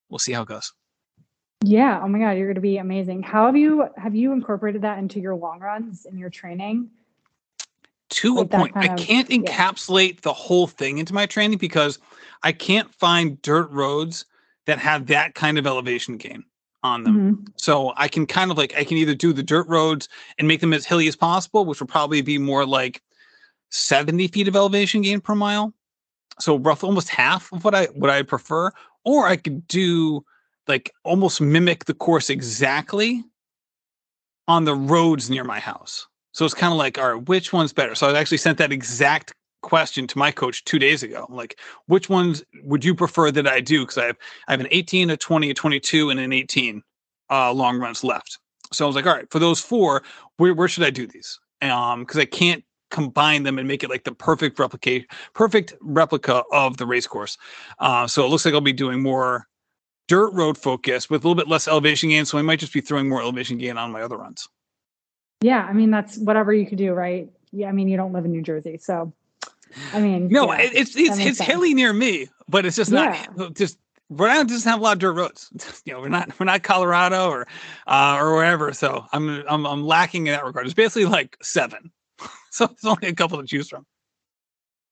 [0.08, 0.72] we'll see how it goes.
[1.64, 2.00] Yeah.
[2.02, 3.22] Oh my God, you're going to be amazing.
[3.22, 6.90] How have you have you incorporated that into your long runs in your training?
[8.10, 10.20] To like a point, I can't encapsulate yeah.
[10.22, 11.98] the whole thing into my training because
[12.42, 14.24] I can't find dirt roads
[14.66, 16.44] that have that kind of elevation gain
[16.82, 17.16] on them.
[17.16, 17.44] Mm-hmm.
[17.56, 20.60] So I can kind of like I can either do the dirt roads and make
[20.60, 23.02] them as hilly as possible, which would probably be more like
[23.70, 25.74] 70 feet of elevation gain per mile.
[26.38, 28.70] So rough almost half of what I what I prefer.
[29.04, 30.24] Or I could do
[30.66, 33.24] like almost mimic the course exactly
[34.46, 36.06] on the roads near my house.
[36.32, 37.94] So it's kind of like, all right, which one's better?
[37.94, 41.26] So I actually sent that exact question to my coach two days ago.
[41.28, 43.80] Like, which ones would you prefer that I do?
[43.80, 44.16] Because I have
[44.48, 46.82] I have an 18, a 20, a 22, and an 18
[47.30, 48.38] uh, long runs left.
[48.72, 50.02] So I was like, all right, for those four,
[50.36, 51.38] where, where should I do these?
[51.62, 55.00] Um, because I can't combine them and make it like the perfect replica,
[55.34, 57.36] perfect replica of the race course.
[57.78, 59.46] Uh, so it looks like I'll be doing more
[60.06, 62.24] dirt road focus with a little bit less elevation gain.
[62.24, 64.48] So I might just be throwing more elevation gain on my other runs.
[65.40, 67.30] Yeah, I mean that's whatever you could do, right?
[67.52, 69.12] Yeah, I mean you don't live in New Jersey, so
[69.92, 73.26] I mean, no, yeah, it's it's it's hilly near me, but it's just yeah.
[73.36, 73.78] not just
[74.10, 75.82] Rhode Island doesn't have a lot of dirt roads.
[75.84, 77.46] you know, we're not we're not Colorado or
[77.86, 78.72] uh, or wherever.
[78.72, 80.66] So I'm I'm I'm lacking in that regard.
[80.66, 81.90] It's basically like seven,
[82.50, 83.86] so it's only a couple to choose from.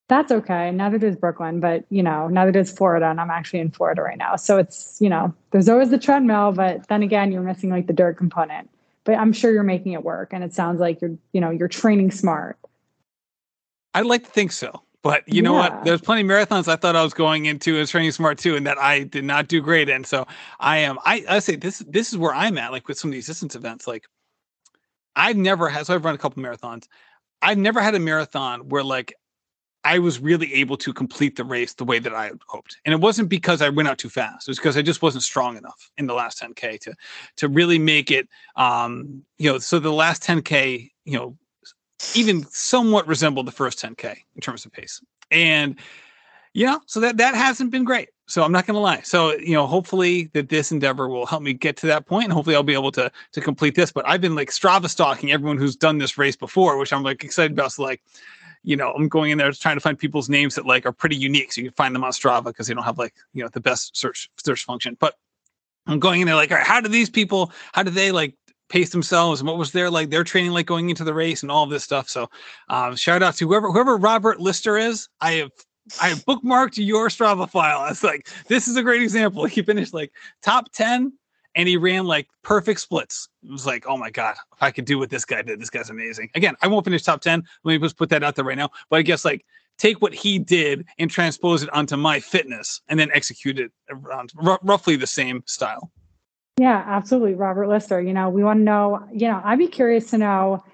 [0.08, 0.70] That's okay.
[0.70, 4.18] Neither does Brooklyn, but you know, neither does Florida, and I'm actually in Florida right
[4.18, 4.36] now.
[4.36, 7.92] So it's you know, there's always the treadmill, but then again, you're missing like the
[7.92, 8.70] dirt component.
[9.04, 11.68] But I'm sure you're making it work, and it sounds like you're you know you're
[11.68, 12.58] training smart.
[13.96, 14.82] I'd like to think so.
[15.02, 15.84] But you know what?
[15.84, 18.66] There's plenty of marathons I thought I was going into as training smart too, and
[18.66, 20.04] that I did not do great in.
[20.04, 20.26] So
[20.60, 20.98] I am.
[21.04, 22.72] I I say this this is where I'm at.
[22.72, 24.04] Like with some of these distance events, like
[25.14, 25.86] I've never had.
[25.86, 26.88] So I've run a couple marathons.
[27.40, 29.14] I've never had a marathon where like
[29.84, 32.76] I was really able to complete the race the way that I hoped.
[32.84, 34.48] And it wasn't because I went out too fast.
[34.48, 36.94] It was because I just wasn't strong enough in the last 10K to
[37.36, 41.38] to really make it um, you know, so the last 10K, you know,
[42.14, 45.00] even somewhat resembled the first 10K in terms of pace.
[45.30, 45.76] And
[46.52, 48.08] yeah, so that that hasn't been great.
[48.28, 49.02] So I'm not going to lie.
[49.02, 52.32] So you know, hopefully that this endeavor will help me get to that point, and
[52.32, 53.92] hopefully I'll be able to to complete this.
[53.92, 57.22] But I've been like Strava stalking everyone who's done this race before, which I'm like
[57.24, 57.72] excited about.
[57.72, 58.02] So like,
[58.62, 61.16] you know, I'm going in there trying to find people's names that like are pretty
[61.16, 63.50] unique, so you can find them on Strava because they don't have like you know
[63.52, 64.96] the best search search function.
[64.98, 65.14] But
[65.86, 67.52] I'm going in there like, all right, how do these people?
[67.74, 68.34] How do they like
[68.68, 71.50] pace themselves and what was their like their training like going into the race and
[71.50, 72.08] all of this stuff.
[72.08, 72.28] So
[72.68, 75.08] um, shout out to whoever whoever Robert Lister is.
[75.20, 75.52] I have
[76.00, 77.78] I bookmarked your Strava file.
[77.78, 79.44] I was like, this is a great example.
[79.56, 81.12] He finished like top 10
[81.54, 83.28] and he ran like perfect splits.
[83.42, 85.70] It was like, oh my God, if I could do what this guy did, this
[85.70, 86.30] guy's amazing.
[86.34, 87.42] Again, I won't finish top 10.
[87.64, 88.70] Let me just put that out there right now.
[88.90, 89.44] But I guess like
[89.78, 94.32] take what he did and transpose it onto my fitness and then execute it around
[94.42, 95.90] r- roughly the same style.
[96.58, 97.34] Yeah, absolutely.
[97.34, 100.64] Robert Lister, you know, we want to know, you know, I'd be curious to know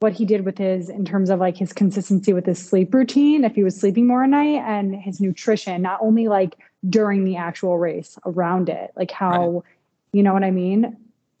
[0.00, 3.44] what he did with his in terms of like his consistency with his sleep routine
[3.44, 6.56] if he was sleeping more at night and his nutrition not only like
[6.88, 9.62] during the actual race around it like how right.
[10.12, 10.96] you know what i mean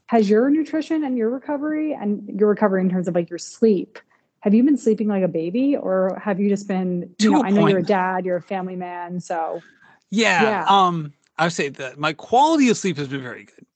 [0.06, 3.98] has your nutrition and your recovery and your recovery in terms of like your sleep
[4.40, 7.44] have you been sleeping like a baby or have you just been you to know
[7.44, 7.70] i know point.
[7.70, 9.60] you're a dad you're a family man so
[10.10, 10.64] yeah, yeah.
[10.68, 13.67] um i would say that my quality of sleep has been very good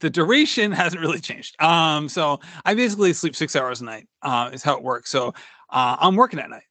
[0.00, 1.60] the duration hasn't really changed.
[1.62, 4.08] Um, so I basically sleep six hours a night.
[4.22, 5.10] Uh, is how it works.
[5.10, 5.28] So
[5.70, 6.62] uh, I'm working at night.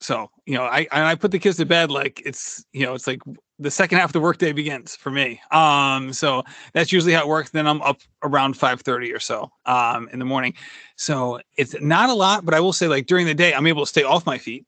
[0.00, 3.06] So you know, I I put the kids to bed like it's you know it's
[3.06, 3.22] like
[3.58, 5.40] the second half of the workday begins for me.
[5.50, 6.42] Um, so
[6.74, 7.50] that's usually how it works.
[7.50, 10.54] Then I'm up around five thirty or so um, in the morning.
[10.96, 13.82] So it's not a lot, but I will say like during the day I'm able
[13.82, 14.66] to stay off my feet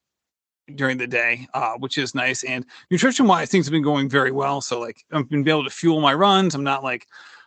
[0.75, 2.43] during the day, uh, which is nice.
[2.43, 4.61] And nutrition wise, things have been going very well.
[4.61, 6.55] So like I've been able to fuel my runs.
[6.55, 7.07] I'm not like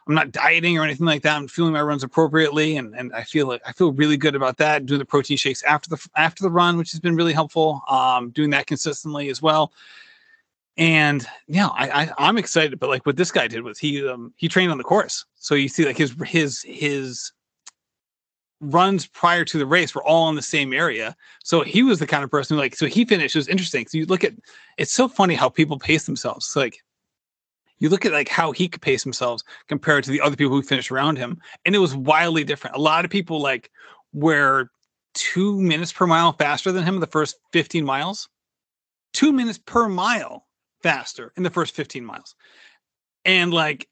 [0.10, 1.38] I'm not dieting or anything like that.
[1.38, 4.58] I'm fueling my runs appropriately, and and I feel like I feel really good about
[4.58, 4.88] that.
[4.88, 7.84] Doing the protein shakes after the after the run, which has been really helpful.
[7.88, 9.72] Um, doing that consistently as well.
[10.78, 12.80] And yeah, I, I am excited.
[12.80, 15.54] But like what this guy did was he um he trained on the course, so
[15.54, 17.32] you see like his his his
[18.62, 21.16] runs prior to the race were all in the same area.
[21.44, 23.36] So he was the kind of person who like so he finished.
[23.36, 23.86] It was interesting.
[23.86, 24.34] So you look at
[24.80, 26.48] it's so funny how people pace themselves.
[26.48, 26.82] So like
[27.80, 30.62] you look at like how he could pace himself compared to the other people who
[30.62, 32.76] finished around him, and it was wildly different.
[32.76, 33.72] A lot of people like
[34.14, 34.70] were
[35.14, 38.30] two minutes per mile faster than him in the first 15 miles,
[39.14, 40.46] two minutes per mile
[40.84, 42.36] faster in the first 15 miles.
[43.26, 43.88] And like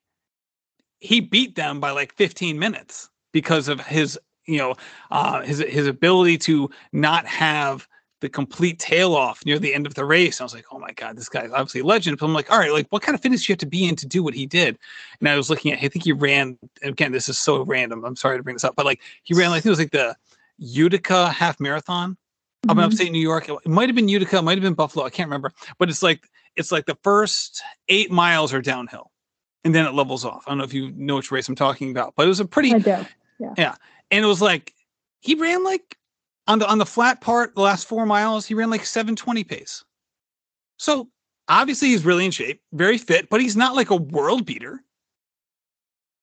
[0.99, 4.75] he beat them by like 15 minutes because of his, you know,
[5.11, 7.87] uh, his his ability to not have
[8.19, 10.41] the complete tail off near the end of the race.
[10.41, 12.17] I was like, oh my God, this guy's obviously a legend.
[12.17, 13.87] But I'm like, all right, like what kind of fitness do you have to be
[13.87, 14.77] in to do what he did?
[15.19, 18.03] And I was looking at, I think he ran, again, this is so random.
[18.03, 20.15] I'm sorry to bring this up, but like he ran, like, it was like the
[20.57, 22.71] Utica half marathon mm-hmm.
[22.71, 23.49] up in upstate New York.
[23.49, 25.05] It might have been Utica, it might have been Buffalo.
[25.05, 29.11] I can't remember, but it's like, it's like the first eight miles are downhill
[29.63, 30.43] and then it levels off.
[30.47, 32.45] I don't know if you know which race I'm talking about, but it was a
[32.45, 33.05] pretty, yeah.
[33.57, 33.75] yeah.
[34.09, 34.73] And it was like,
[35.19, 35.96] he ran like
[36.47, 39.83] on the on the flat part, the last four miles, he ran like 720 pace.
[40.77, 41.09] So
[41.47, 44.81] obviously he's really in shape, very fit, but he's not like a world beater.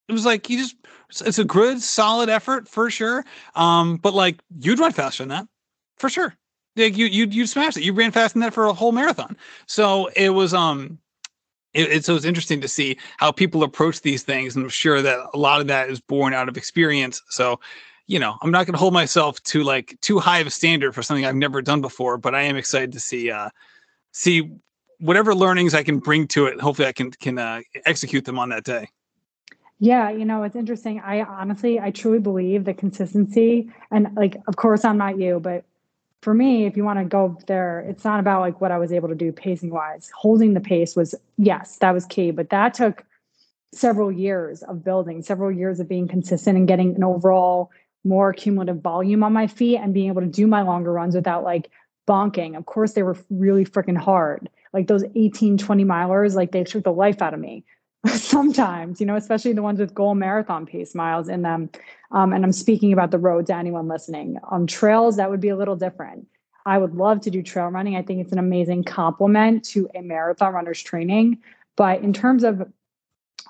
[0.08, 0.76] It was like he just
[1.24, 3.24] it's a good, solid effort for sure.
[3.54, 5.48] Um, but like you'd run faster than that,
[5.96, 6.34] for sure.
[6.76, 7.84] Like you you you smashed it.
[7.84, 9.37] You ran faster than that for a whole marathon.
[9.66, 10.98] So it was um
[11.72, 15.00] it, it's so it's interesting to see how people approach these things, and I'm sure
[15.00, 17.22] that a lot of that is born out of experience.
[17.28, 17.60] So
[18.06, 20.94] you know, I'm not going to hold myself to like too high of a standard
[20.94, 23.50] for something I've never done before, but I am excited to see uh
[24.12, 24.50] see
[25.00, 26.60] whatever learnings I can bring to it.
[26.60, 28.88] Hopefully I can can uh, execute them on that day.
[29.78, 31.00] Yeah, you know, it's interesting.
[31.00, 35.64] I honestly, I truly believe the consistency and like of course I'm not you, but
[36.20, 38.92] for me, if you want to go there, it's not about like what I was
[38.92, 40.10] able to do pacing wise.
[40.14, 43.04] Holding the pace was yes, that was key, but that took
[43.74, 47.70] several years of building, several years of being consistent and getting an overall
[48.04, 51.42] more cumulative volume on my feet and being able to do my longer runs without
[51.42, 51.70] like
[52.06, 52.56] bonking.
[52.56, 54.48] Of course, they were really freaking hard.
[54.72, 57.64] Like those 18, 20 milers, like they took the life out of me
[58.06, 61.70] sometimes, you know, especially the ones with goal marathon pace miles in them.
[62.10, 64.38] Um, and I'm speaking about the road to anyone listening.
[64.44, 66.26] On trails, that would be a little different.
[66.66, 67.96] I would love to do trail running.
[67.96, 71.38] I think it's an amazing complement to a marathon runner's training.
[71.76, 72.70] But in terms of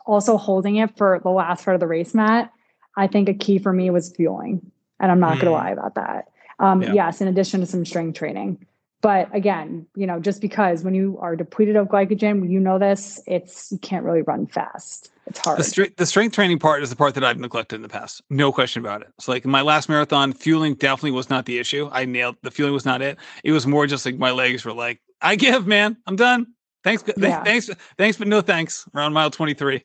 [0.06, 2.52] also holding it for the last part of the race, Matt,
[2.96, 4.70] I think a key for me was fueling.
[5.00, 5.40] And I'm not mm.
[5.42, 6.28] going to lie about that.
[6.58, 6.92] Um, yeah.
[6.92, 8.64] Yes, in addition to some strength training.
[9.04, 13.20] But again, you know, just because when you are depleted of glycogen, you know this,
[13.26, 15.10] it's you can't really run fast.
[15.26, 15.58] It's hard.
[15.58, 18.22] The, strength, the strength training part is the part that I've neglected in the past.
[18.30, 19.08] No question about it.
[19.20, 21.90] So like in my last marathon, fueling definitely was not the issue.
[21.92, 23.18] I nailed the fueling was not it.
[23.42, 25.98] It was more just like my legs were like, I give, man.
[26.06, 26.46] I'm done.
[26.82, 27.04] Thanks.
[27.16, 27.42] Yeah.
[27.44, 27.68] Thanks.
[27.98, 28.88] Thanks, but no thanks.
[28.94, 29.84] Around mile 23.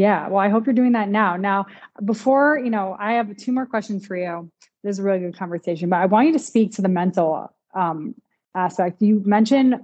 [0.00, 1.36] Yeah, well, I hope you're doing that now.
[1.36, 1.66] Now,
[2.06, 4.50] before, you know, I have two more questions for you.
[4.82, 7.52] This is a really good conversation, but I want you to speak to the mental
[7.74, 8.14] um,
[8.54, 9.02] aspect.
[9.02, 9.74] You mentioned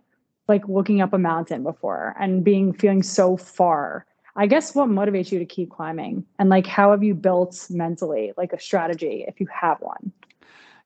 [0.49, 4.07] like looking up a mountain before and being feeling so far.
[4.37, 8.33] I guess what motivates you to keep climbing and like how have you built mentally
[8.39, 10.13] like a strategy if you have one?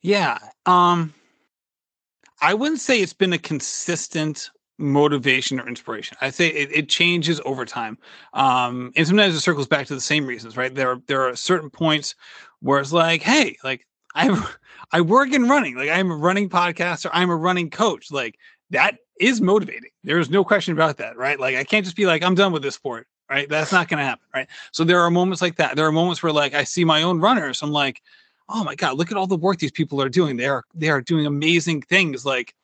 [0.02, 0.38] Yeah.
[0.66, 1.14] Um
[2.42, 4.50] I wouldn't say it's been a consistent
[4.80, 6.16] motivation or inspiration.
[6.20, 7.98] I say it, it changes over time,
[8.32, 10.56] um, and sometimes it circles back to the same reasons.
[10.56, 12.14] Right there, are, there are certain points
[12.60, 14.44] where it's like, hey, like I
[14.92, 18.36] I work in running, like I'm a running podcaster, I'm a running coach, like
[18.70, 19.90] that is motivating.
[20.02, 21.38] There's no question about that, right?
[21.38, 23.48] Like I can't just be like I'm done with this sport, right?
[23.48, 24.48] That's not going to happen, right?
[24.72, 25.76] So there are moments like that.
[25.76, 28.02] There are moments where like I see my own runners, I'm like,
[28.48, 30.36] oh my god, look at all the work these people are doing.
[30.36, 32.54] They are they are doing amazing things, like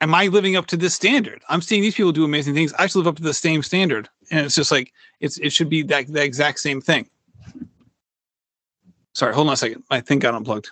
[0.00, 1.42] am I living up to this standard?
[1.48, 2.72] I'm seeing these people do amazing things.
[2.74, 4.08] I should live up to the same standard.
[4.30, 7.08] And it's just like it's it should be that the exact same thing.
[9.14, 9.84] Sorry, hold on a second.
[9.90, 10.70] My thing got unplugged.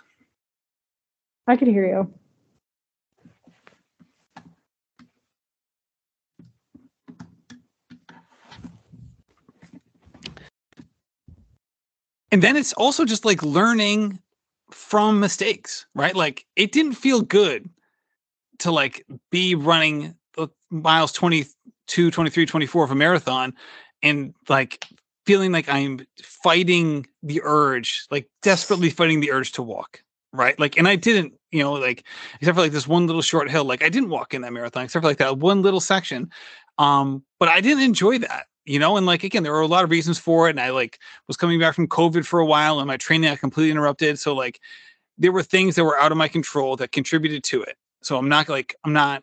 [1.47, 2.12] I could hear you.
[12.31, 14.18] And then it's also just like learning
[14.70, 16.14] from mistakes, right?
[16.14, 17.68] Like it didn't feel good
[18.59, 20.15] to like be running
[20.71, 23.55] miles 22 23 24 of a marathon
[24.03, 24.87] and like
[25.27, 30.03] feeling like i'm fighting the urge like desperately fighting the urge to walk
[30.35, 30.59] right?
[30.61, 32.05] Like and i didn't you know like
[32.35, 34.85] except for like this one little short hill like i didn't walk in that marathon
[34.85, 36.31] except for like that one little section
[36.77, 38.99] um but i didn't enjoy that you know?
[38.99, 41.37] And like again there were a lot of reasons for it and i like was
[41.37, 44.19] coming back from covid for a while and my training got completely interrupted.
[44.19, 44.61] So like
[45.17, 48.29] there were things that were out of my control that contributed to it so I'm
[48.29, 49.23] not like I'm not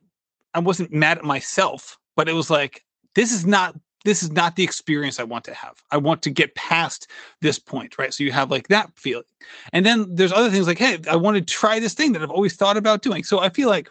[0.54, 2.84] I wasn't mad at myself, but it was like
[3.16, 5.82] this is not this is not the experience I want to have.
[5.92, 7.10] I want to get past
[7.42, 8.14] this point, right?
[8.14, 9.26] So you have like that feeling.
[9.74, 12.30] And then there's other things like, hey, I want to try this thing that I've
[12.30, 13.24] always thought about doing.
[13.24, 13.90] So I feel like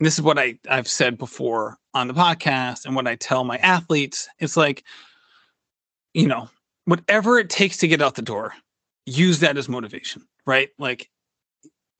[0.00, 3.58] this is what I, I've said before on the podcast and what I tell my
[3.58, 4.26] athletes.
[4.38, 4.84] It's like,
[6.14, 6.48] you know,
[6.86, 8.54] whatever it takes to get out the door,
[9.04, 10.70] use that as motivation, right?
[10.78, 11.10] Like,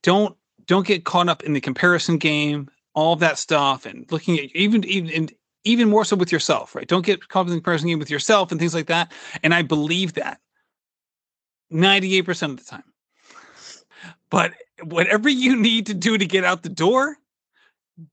[0.02, 4.38] don't don't get caught up in the comparison game, all of that stuff, and looking
[4.38, 5.32] at even even and
[5.64, 6.86] even more so with yourself, right?
[6.86, 9.12] Don't get caught up in the comparison game with yourself and things like that.
[9.42, 10.40] And I believe that
[11.72, 12.84] 98% of the time.
[14.30, 14.54] But
[14.84, 17.16] whatever you need to do to get out the door,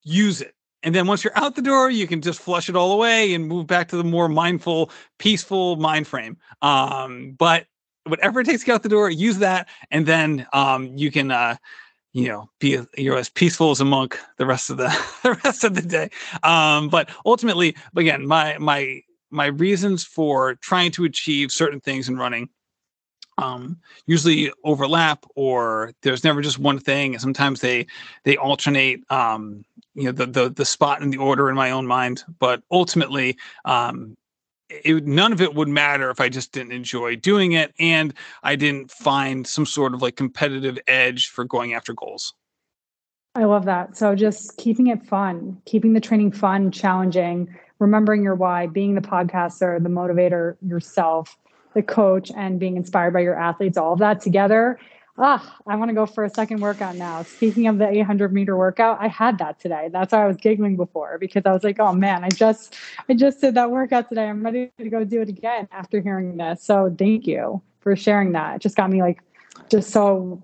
[0.04, 0.56] use it.
[0.82, 3.48] And then once you're out the door, you can just flush it all away and
[3.48, 6.38] move back to the more mindful, peaceful mind frame.
[6.62, 7.68] Um, but
[8.06, 11.32] whatever it takes to get out the door, use that, and then um, you can
[11.32, 11.56] uh,
[12.14, 14.88] you know be you're as peaceful as a monk the rest of the
[15.24, 16.10] the rest of the day.
[16.44, 19.02] Um but ultimately again my my
[19.32, 22.50] my reasons for trying to achieve certain things in running
[23.40, 27.14] um usually overlap or there's never just one thing.
[27.14, 27.88] And sometimes they
[28.24, 31.88] they alternate um you know the the the spot and the order in my own
[31.88, 32.24] mind.
[32.40, 34.16] But ultimately um
[34.70, 38.56] it, none of it would matter if I just didn't enjoy doing it and I
[38.56, 42.34] didn't find some sort of like competitive edge for going after goals.
[43.36, 43.98] I love that.
[43.98, 49.02] So just keeping it fun, keeping the training fun, challenging, remembering your why, being the
[49.02, 51.36] podcaster, the motivator yourself,
[51.74, 54.80] the coach, and being inspired by your athletes, all of that together
[55.18, 57.24] ah, I want to go for a second workout now.
[57.24, 59.90] Speaking of the 800 meter workout, I had that today.
[59.92, 62.76] That's why I was giggling before because I was like, oh man, I just,
[63.08, 64.28] I just did that workout today.
[64.28, 66.64] I'm ready to go do it again after hearing this.
[66.64, 68.56] So thank you for sharing that.
[68.56, 69.22] It just got me like,
[69.70, 70.42] just so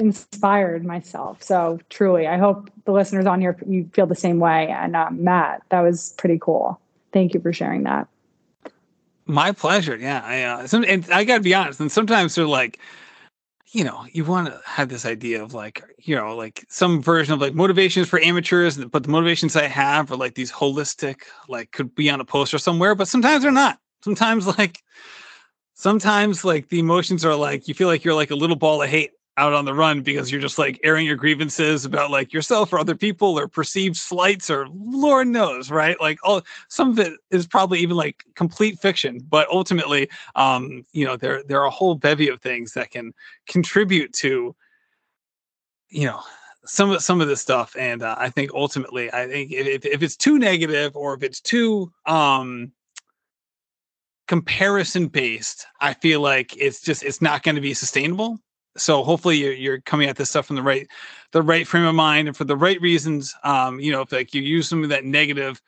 [0.00, 1.42] inspired myself.
[1.42, 4.68] So truly, I hope the listeners on here, you feel the same way.
[4.68, 6.80] And um, Matt, that was pretty cool.
[7.12, 8.08] Thank you for sharing that.
[9.26, 9.96] My pleasure.
[9.96, 10.22] Yeah.
[10.24, 11.78] I, uh, some, and I gotta be honest.
[11.78, 12.80] And sometimes they're like,
[13.72, 17.34] you know, you want to have this idea of like, you know, like some version
[17.34, 21.70] of like motivations for amateurs, but the motivations I have are like these holistic, like
[21.70, 23.78] could be on a poster somewhere, but sometimes they're not.
[24.02, 24.82] Sometimes like,
[25.74, 28.88] sometimes like the emotions are like, you feel like you're like a little ball of
[28.88, 32.72] hate out on the run because you're just like airing your grievances about like yourself
[32.72, 35.98] or other people or perceived slights or lord knows right?
[36.00, 41.06] Like all some of it is probably even like complete fiction but ultimately um you
[41.06, 43.14] know there there are a whole bevy of things that can
[43.46, 44.54] contribute to
[45.88, 46.20] you know
[46.66, 47.74] some of some of this stuff.
[47.78, 51.40] And uh, i think ultimately i think if, if it's too negative or if it's
[51.40, 52.72] too um
[54.28, 58.38] comparison based i feel like it's just it's not going to be sustainable
[58.76, 60.86] so hopefully you're, you're coming at this stuff from the right
[61.32, 64.34] the right frame of mind and for the right reasons um you know if like
[64.34, 65.60] you use some of that negative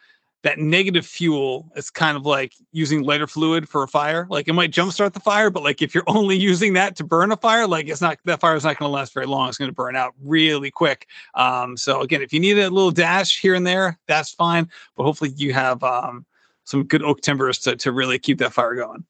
[0.42, 4.52] that negative fuel is kind of like using lighter fluid for a fire like it
[4.52, 7.66] might jumpstart the fire but like if you're only using that to burn a fire
[7.66, 9.48] like it's not that fire is not going to last very long.
[9.48, 11.06] It's going to burn out really quick.
[11.34, 15.04] Um so again if you need a little dash here and there that's fine but
[15.04, 16.26] hopefully you have um
[16.64, 19.04] some good oak timbers to, to really keep that fire going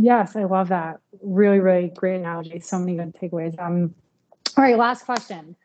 [0.00, 1.00] Yes, I love that.
[1.22, 2.60] Really, really great analogy.
[2.60, 3.58] So many good takeaways.
[3.60, 3.94] Um,
[4.56, 5.56] all right, last question.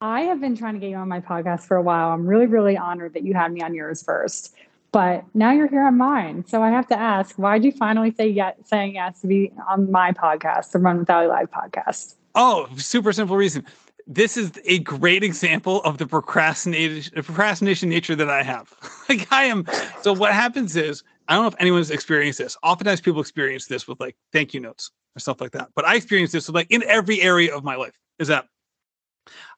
[0.00, 2.10] I have been trying to get you on my podcast for a while.
[2.10, 4.54] I'm really, really honored that you had me on yours first.
[4.90, 6.44] But now you're here on mine.
[6.46, 9.52] So I have to ask, why did you finally say yes, saying yes to be
[9.68, 12.16] on my podcast, the Run with Allie Live podcast?
[12.34, 13.64] Oh, super simple reason.
[14.06, 18.74] This is a great example of the procrastination, procrastination nature that I have.
[19.08, 19.66] like I am.
[20.02, 22.56] So what happens is, I don't know if anyone's experienced this.
[22.62, 25.68] Oftentimes people experience this with like thank you notes or stuff like that.
[25.74, 27.98] But I experience this with like in every area of my life.
[28.18, 28.46] Is that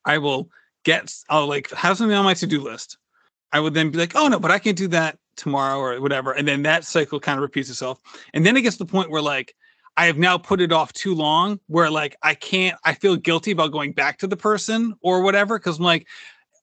[0.04, 0.50] I will
[0.84, 2.98] get, I'll like have something on my to do list.
[3.52, 6.32] I would then be like, oh no, but I can't do that tomorrow or whatever.
[6.32, 8.00] And then that cycle kind of repeats itself.
[8.32, 9.54] And then it gets to the point where like
[9.96, 13.52] I have now put it off too long where like I can't, I feel guilty
[13.52, 15.58] about going back to the person or whatever.
[15.58, 16.06] Cause I'm like,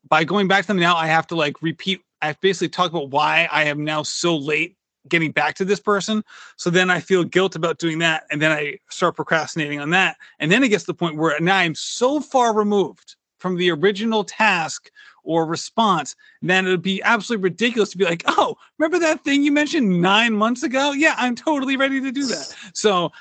[0.10, 3.10] by going back to them now, I have to like repeat, I basically talk about
[3.10, 4.76] why I am now so late
[5.08, 6.24] getting back to this person.
[6.58, 8.24] So then I feel guilt about doing that.
[8.30, 10.18] And then I start procrastinating on that.
[10.40, 13.72] And then it gets to the point where now I'm so far removed from the
[13.72, 14.92] original task
[15.24, 19.44] or response, then it would be absolutely ridiculous to be like, oh, remember that thing
[19.44, 20.92] you mentioned nine months ago?
[20.92, 22.56] Yeah, I'm totally ready to do that.
[22.74, 23.12] So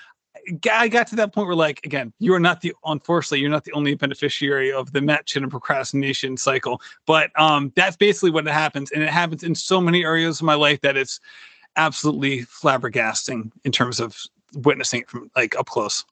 [0.70, 3.64] I got to that point where, like, again, you are not the, unfortunately, you're not
[3.64, 6.80] the only beneficiary of the match and procrastination cycle.
[7.06, 8.90] But um, that's basically what it happens.
[8.90, 11.20] And it happens in so many areas of my life that it's
[11.76, 14.16] absolutely flabbergasting in terms of
[14.54, 16.04] witnessing it from like up close.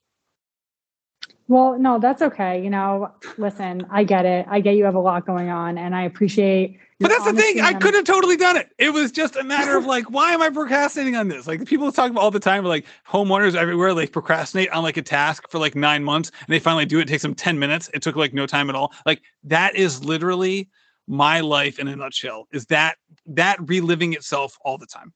[1.49, 2.63] Well, no, that's okay.
[2.63, 4.45] You know, listen, I get it.
[4.47, 6.77] I get you have a lot going on, and I appreciate.
[6.99, 7.59] But that's the thing.
[7.61, 8.69] I could have totally done it.
[8.77, 11.47] It was just a matter of like, why am I procrastinating on this?
[11.47, 15.01] Like people talk about all the time, like homeowners everywhere, like procrastinate on like a
[15.01, 17.03] task for like nine months, and they finally do it.
[17.03, 17.89] It takes them ten minutes.
[17.95, 18.93] It took like no time at all.
[19.07, 20.69] Like that is literally
[21.07, 22.47] my life in a nutshell.
[22.51, 25.13] Is that that reliving itself all the time?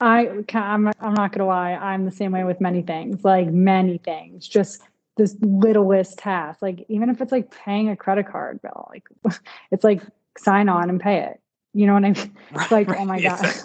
[0.00, 1.72] I I'm I'm not gonna lie.
[1.72, 4.48] I'm the same way with many things, like many things.
[4.48, 4.82] Just
[5.16, 6.62] this littlest task.
[6.62, 9.06] Like even if it's like paying a credit card bill, like
[9.70, 10.02] it's like
[10.38, 11.40] sign on and pay it.
[11.74, 12.36] You know what I mean?
[12.54, 13.56] It's like, oh my gosh.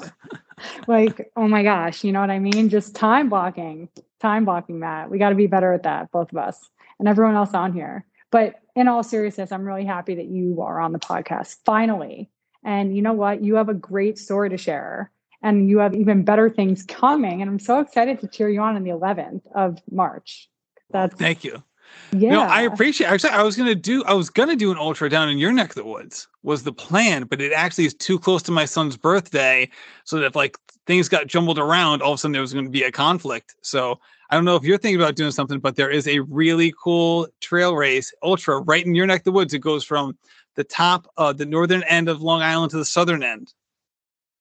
[0.88, 2.70] like, oh my gosh, you know what I mean?
[2.70, 5.10] Just time blocking, time blocking that.
[5.10, 6.70] We got to be better at that, both of us
[7.00, 8.06] and everyone else on here.
[8.32, 12.30] But in all seriousness, I'm really happy that you are on the podcast finally.
[12.64, 13.44] And you know what?
[13.44, 15.12] You have a great story to share
[15.46, 17.42] and you have even better things coming.
[17.42, 20.50] And I'm so excited to cheer you on on the 11th of March.
[20.90, 21.64] That's thank you.
[22.12, 23.08] Yeah, no, I appreciate.
[23.08, 24.04] Actually, I was gonna do.
[24.06, 26.28] I was gonna do an ultra down in your neck of the woods.
[26.42, 29.70] Was the plan, but it actually is too close to my son's birthday,
[30.04, 32.66] so that if like things got jumbled around, all of a sudden there was going
[32.66, 33.56] to be a conflict.
[33.62, 36.74] So I don't know if you're thinking about doing something, but there is a really
[36.82, 39.54] cool trail race ultra right in your neck of the woods.
[39.54, 40.18] It goes from
[40.56, 43.54] the top, of the northern end of Long Island to the southern end.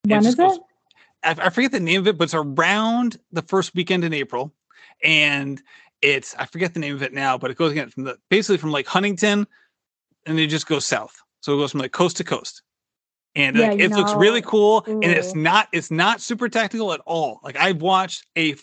[0.07, 0.61] When is it?
[1.25, 4.53] I, I forget the name of it, but it's around the first weekend in April,
[5.03, 5.61] and
[6.03, 8.59] it's I forget the name of it now, but it goes again from the basically
[8.59, 9.47] from like Huntington,
[10.27, 11.15] and it just goes south.
[11.41, 12.63] So it goes from like coast to coast,
[13.35, 14.85] and yeah, like, it looks really cool.
[14.89, 15.01] Ooh.
[15.01, 17.41] And it's not it's not super technical at all.
[17.43, 18.55] Like I've watched a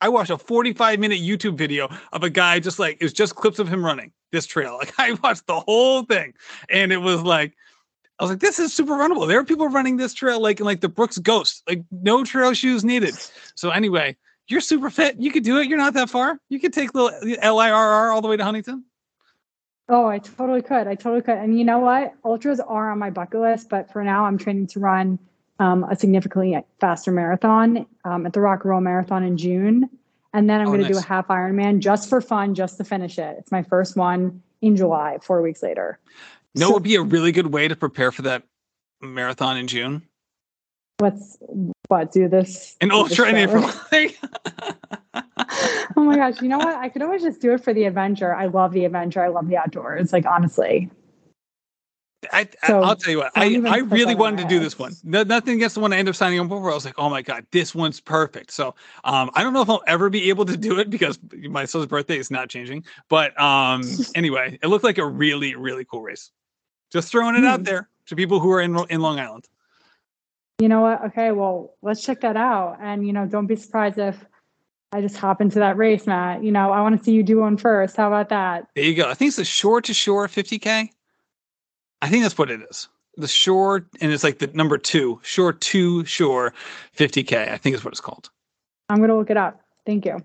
[0.00, 3.58] I watched a 45 minute YouTube video of a guy just like it's just clips
[3.58, 4.76] of him running this trail.
[4.78, 6.34] Like I watched the whole thing,
[6.68, 7.54] and it was like.
[8.22, 9.26] I was like, this is super runnable.
[9.26, 12.54] There are people running this trail like in like the Brooks Ghost, like no trail
[12.54, 13.16] shoes needed.
[13.56, 14.16] So anyway,
[14.46, 15.16] you're super fit.
[15.18, 15.66] You could do it.
[15.66, 16.38] You're not that far.
[16.48, 17.10] You could take the
[17.42, 18.84] LIRR all the way to Huntington.
[19.88, 20.86] Oh, I totally could.
[20.86, 21.36] I totally could.
[21.36, 22.14] And you know what?
[22.24, 25.18] Ultras are on my bucket list, but for now, I'm training to run
[25.58, 29.90] um, a significantly faster marathon um, at the Rock and Roll Marathon in June.
[30.32, 32.84] And then I'm oh, going to do a half Ironman just for fun, just to
[32.84, 33.34] finish it.
[33.40, 35.98] It's my first one in July, four weeks later.
[36.54, 38.44] No, so, would be a really good way to prepare for that
[39.00, 40.02] marathon in June?
[40.98, 41.38] What's
[41.88, 43.64] what do this an ultra in April.
[45.96, 46.40] oh my gosh!
[46.40, 46.76] You know what?
[46.76, 48.34] I could always just do it for the adventure.
[48.34, 49.22] I love the adventure.
[49.22, 50.12] I love the outdoors.
[50.12, 50.90] Like honestly.
[52.32, 54.94] I, so, I'll tell you what, I, I really wanted to do this one.
[55.02, 56.70] No, nothing against the one I ended up signing up for.
[56.70, 58.52] I was like, oh my God, this one's perfect.
[58.52, 61.64] So um, I don't know if I'll ever be able to do it because my
[61.64, 62.84] son's birthday is not changing.
[63.08, 63.82] But um,
[64.14, 66.30] anyway, it looked like a really, really cool race.
[66.92, 67.64] Just throwing it out hmm.
[67.64, 69.48] there to people who are in, in Long Island
[70.62, 71.04] you know what?
[71.06, 72.78] Okay, well, let's check that out.
[72.80, 74.24] And, you know, don't be surprised if
[74.92, 76.44] I just hop into that race, Matt.
[76.44, 77.96] You know, I want to see you do one first.
[77.96, 78.68] How about that?
[78.76, 79.10] There you go.
[79.10, 80.88] I think it's the shore to shore 50K.
[82.00, 82.88] I think that's what it is.
[83.16, 86.54] The shore, and it's like the number two, shore to shore
[86.96, 87.50] 50K.
[87.50, 88.30] I think is what it's called.
[88.88, 89.60] I'm going to look it up.
[89.84, 90.22] Thank you.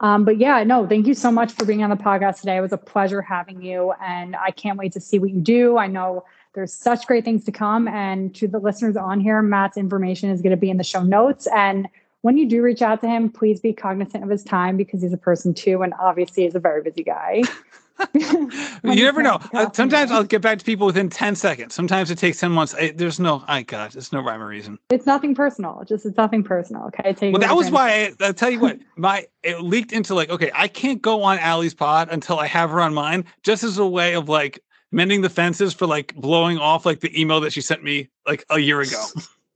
[0.00, 2.56] Um, but yeah, no, thank you so much for being on the podcast today.
[2.56, 5.76] It was a pleasure having you, and I can't wait to see what you do.
[5.76, 6.24] I know
[6.54, 7.86] there's such great things to come.
[7.86, 11.02] And to the listeners on here, Matt's information is going to be in the show
[11.02, 11.46] notes.
[11.54, 11.86] And
[12.22, 15.12] when you do reach out to him, please be cognizant of his time because he's
[15.12, 17.42] a person too, and obviously he's a very busy guy.
[18.14, 19.38] you never know.
[19.52, 21.74] Uh, sometimes I'll get back to people within 10 seconds.
[21.74, 22.74] Sometimes it takes 10 months.
[22.74, 24.78] I, there's no, I God, there's no rhyme or reason.
[24.90, 25.82] It's nothing personal.
[25.86, 26.84] Just, it's nothing personal.
[26.86, 27.12] Okay.
[27.12, 30.30] Take well, that was why I, I'll tell you what, my, it leaked into like,
[30.30, 33.78] okay, I can't go on Allie's pod until I have her on mine, just as
[33.78, 34.60] a way of like
[34.92, 38.44] mending the fences for like blowing off like the email that she sent me like
[38.50, 39.04] a year ago.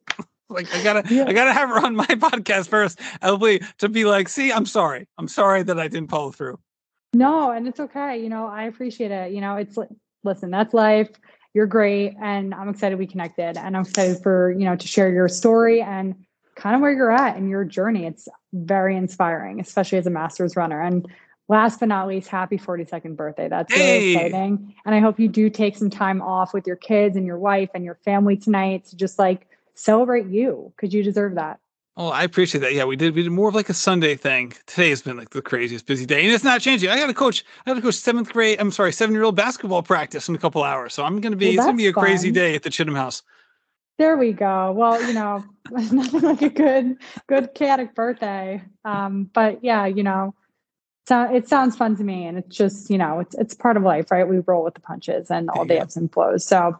[0.48, 1.24] like I gotta yeah.
[1.26, 5.08] I gotta have her on my podcast first, Hopefully to be like, see, I'm sorry.
[5.18, 6.58] I'm sorry that I didn't follow through.
[7.14, 8.20] No, and it's okay.
[8.22, 9.32] You know, I appreciate it.
[9.32, 9.78] You know, it's
[10.24, 11.10] listen, that's life.
[11.54, 12.14] You're great.
[12.20, 13.56] And I'm excited we connected.
[13.56, 16.14] And I'm excited for, you know, to share your story and
[16.56, 18.06] kind of where you're at in your journey.
[18.06, 20.80] It's very inspiring, especially as a master's runner.
[20.80, 21.06] And
[21.48, 23.48] last but not least, happy 42nd birthday.
[23.48, 24.74] That's really exciting.
[24.84, 27.70] And I hope you do take some time off with your kids and your wife
[27.74, 31.60] and your family tonight to just like celebrate you because you deserve that.
[31.96, 32.74] Oh, I appreciate that.
[32.74, 33.14] Yeah, we did.
[33.14, 34.52] We did more of like a Sunday thing.
[34.66, 36.90] Today has been like the craziest busy day, and it's not changing.
[36.90, 37.44] I got to coach.
[37.64, 38.58] I got to coach seventh grade.
[38.60, 40.92] I'm sorry, seven year old basketball practice in a couple hours.
[40.92, 41.46] So I'm going to be.
[41.46, 42.04] Well, it's going to be a fun.
[42.04, 43.22] crazy day at the Chittum House.
[43.96, 44.72] There we go.
[44.72, 46.96] Well, you know, nothing like a good,
[47.28, 48.60] good chaotic birthday.
[48.84, 50.34] Um, but yeah, you know,
[51.06, 53.84] so it sounds fun to me, and it's just you know, it's it's part of
[53.84, 54.26] life, right?
[54.26, 56.44] We roll with the punches and all the ebbs and flows.
[56.44, 56.76] So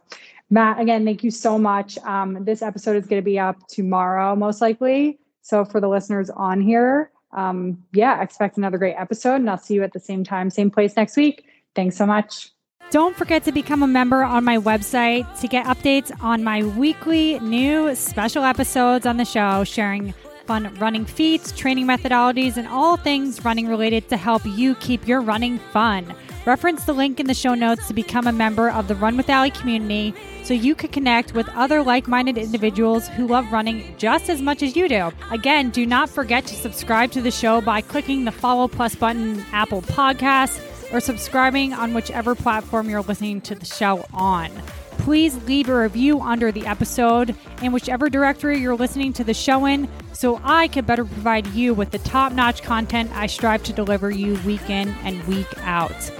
[0.49, 1.97] Matt, again, thank you so much.
[1.99, 5.19] Um, this episode is going to be up tomorrow, most likely.
[5.41, 9.73] So for the listeners on here, um, yeah, expect another great episode, and I'll see
[9.73, 11.45] you at the same time, same place next week.
[11.75, 12.51] Thanks so much.
[12.91, 17.39] Don't forget to become a member on my website to get updates on my weekly
[17.39, 20.13] new special episodes on the show, sharing
[20.45, 25.19] fun running feats, training methodologies, and all things running related to help you keep your
[25.19, 26.13] running fun.
[26.45, 29.29] Reference the link in the show notes to become a member of the Run with
[29.29, 30.13] Allie community
[30.45, 34.61] so you can connect with other like minded individuals who love running just as much
[34.61, 35.11] as you do.
[35.31, 39.43] Again, do not forget to subscribe to the show by clicking the follow plus button
[39.51, 40.61] Apple Podcasts
[40.93, 44.51] or subscribing on whichever platform you're listening to the show on.
[44.99, 49.65] Please leave a review under the episode in whichever directory you're listening to the show
[49.65, 53.73] in so I can better provide you with the top notch content I strive to
[53.73, 56.11] deliver you week in and week out.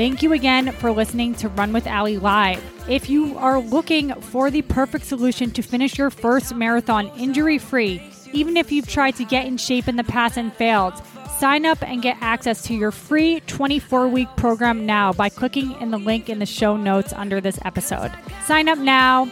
[0.00, 2.64] Thank you again for listening to Run with Allie Live.
[2.88, 8.02] If you are looking for the perfect solution to finish your first marathon injury free,
[8.32, 10.94] even if you've tried to get in shape in the past and failed,
[11.38, 15.90] sign up and get access to your free 24 week program now by clicking in
[15.90, 18.10] the link in the show notes under this episode.
[18.46, 19.30] Sign up now.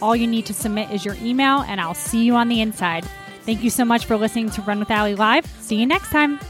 [0.00, 3.04] All you need to submit is your email, and I'll see you on the inside.
[3.42, 5.44] Thank you so much for listening to Run with Allie Live.
[5.60, 6.40] See you next time.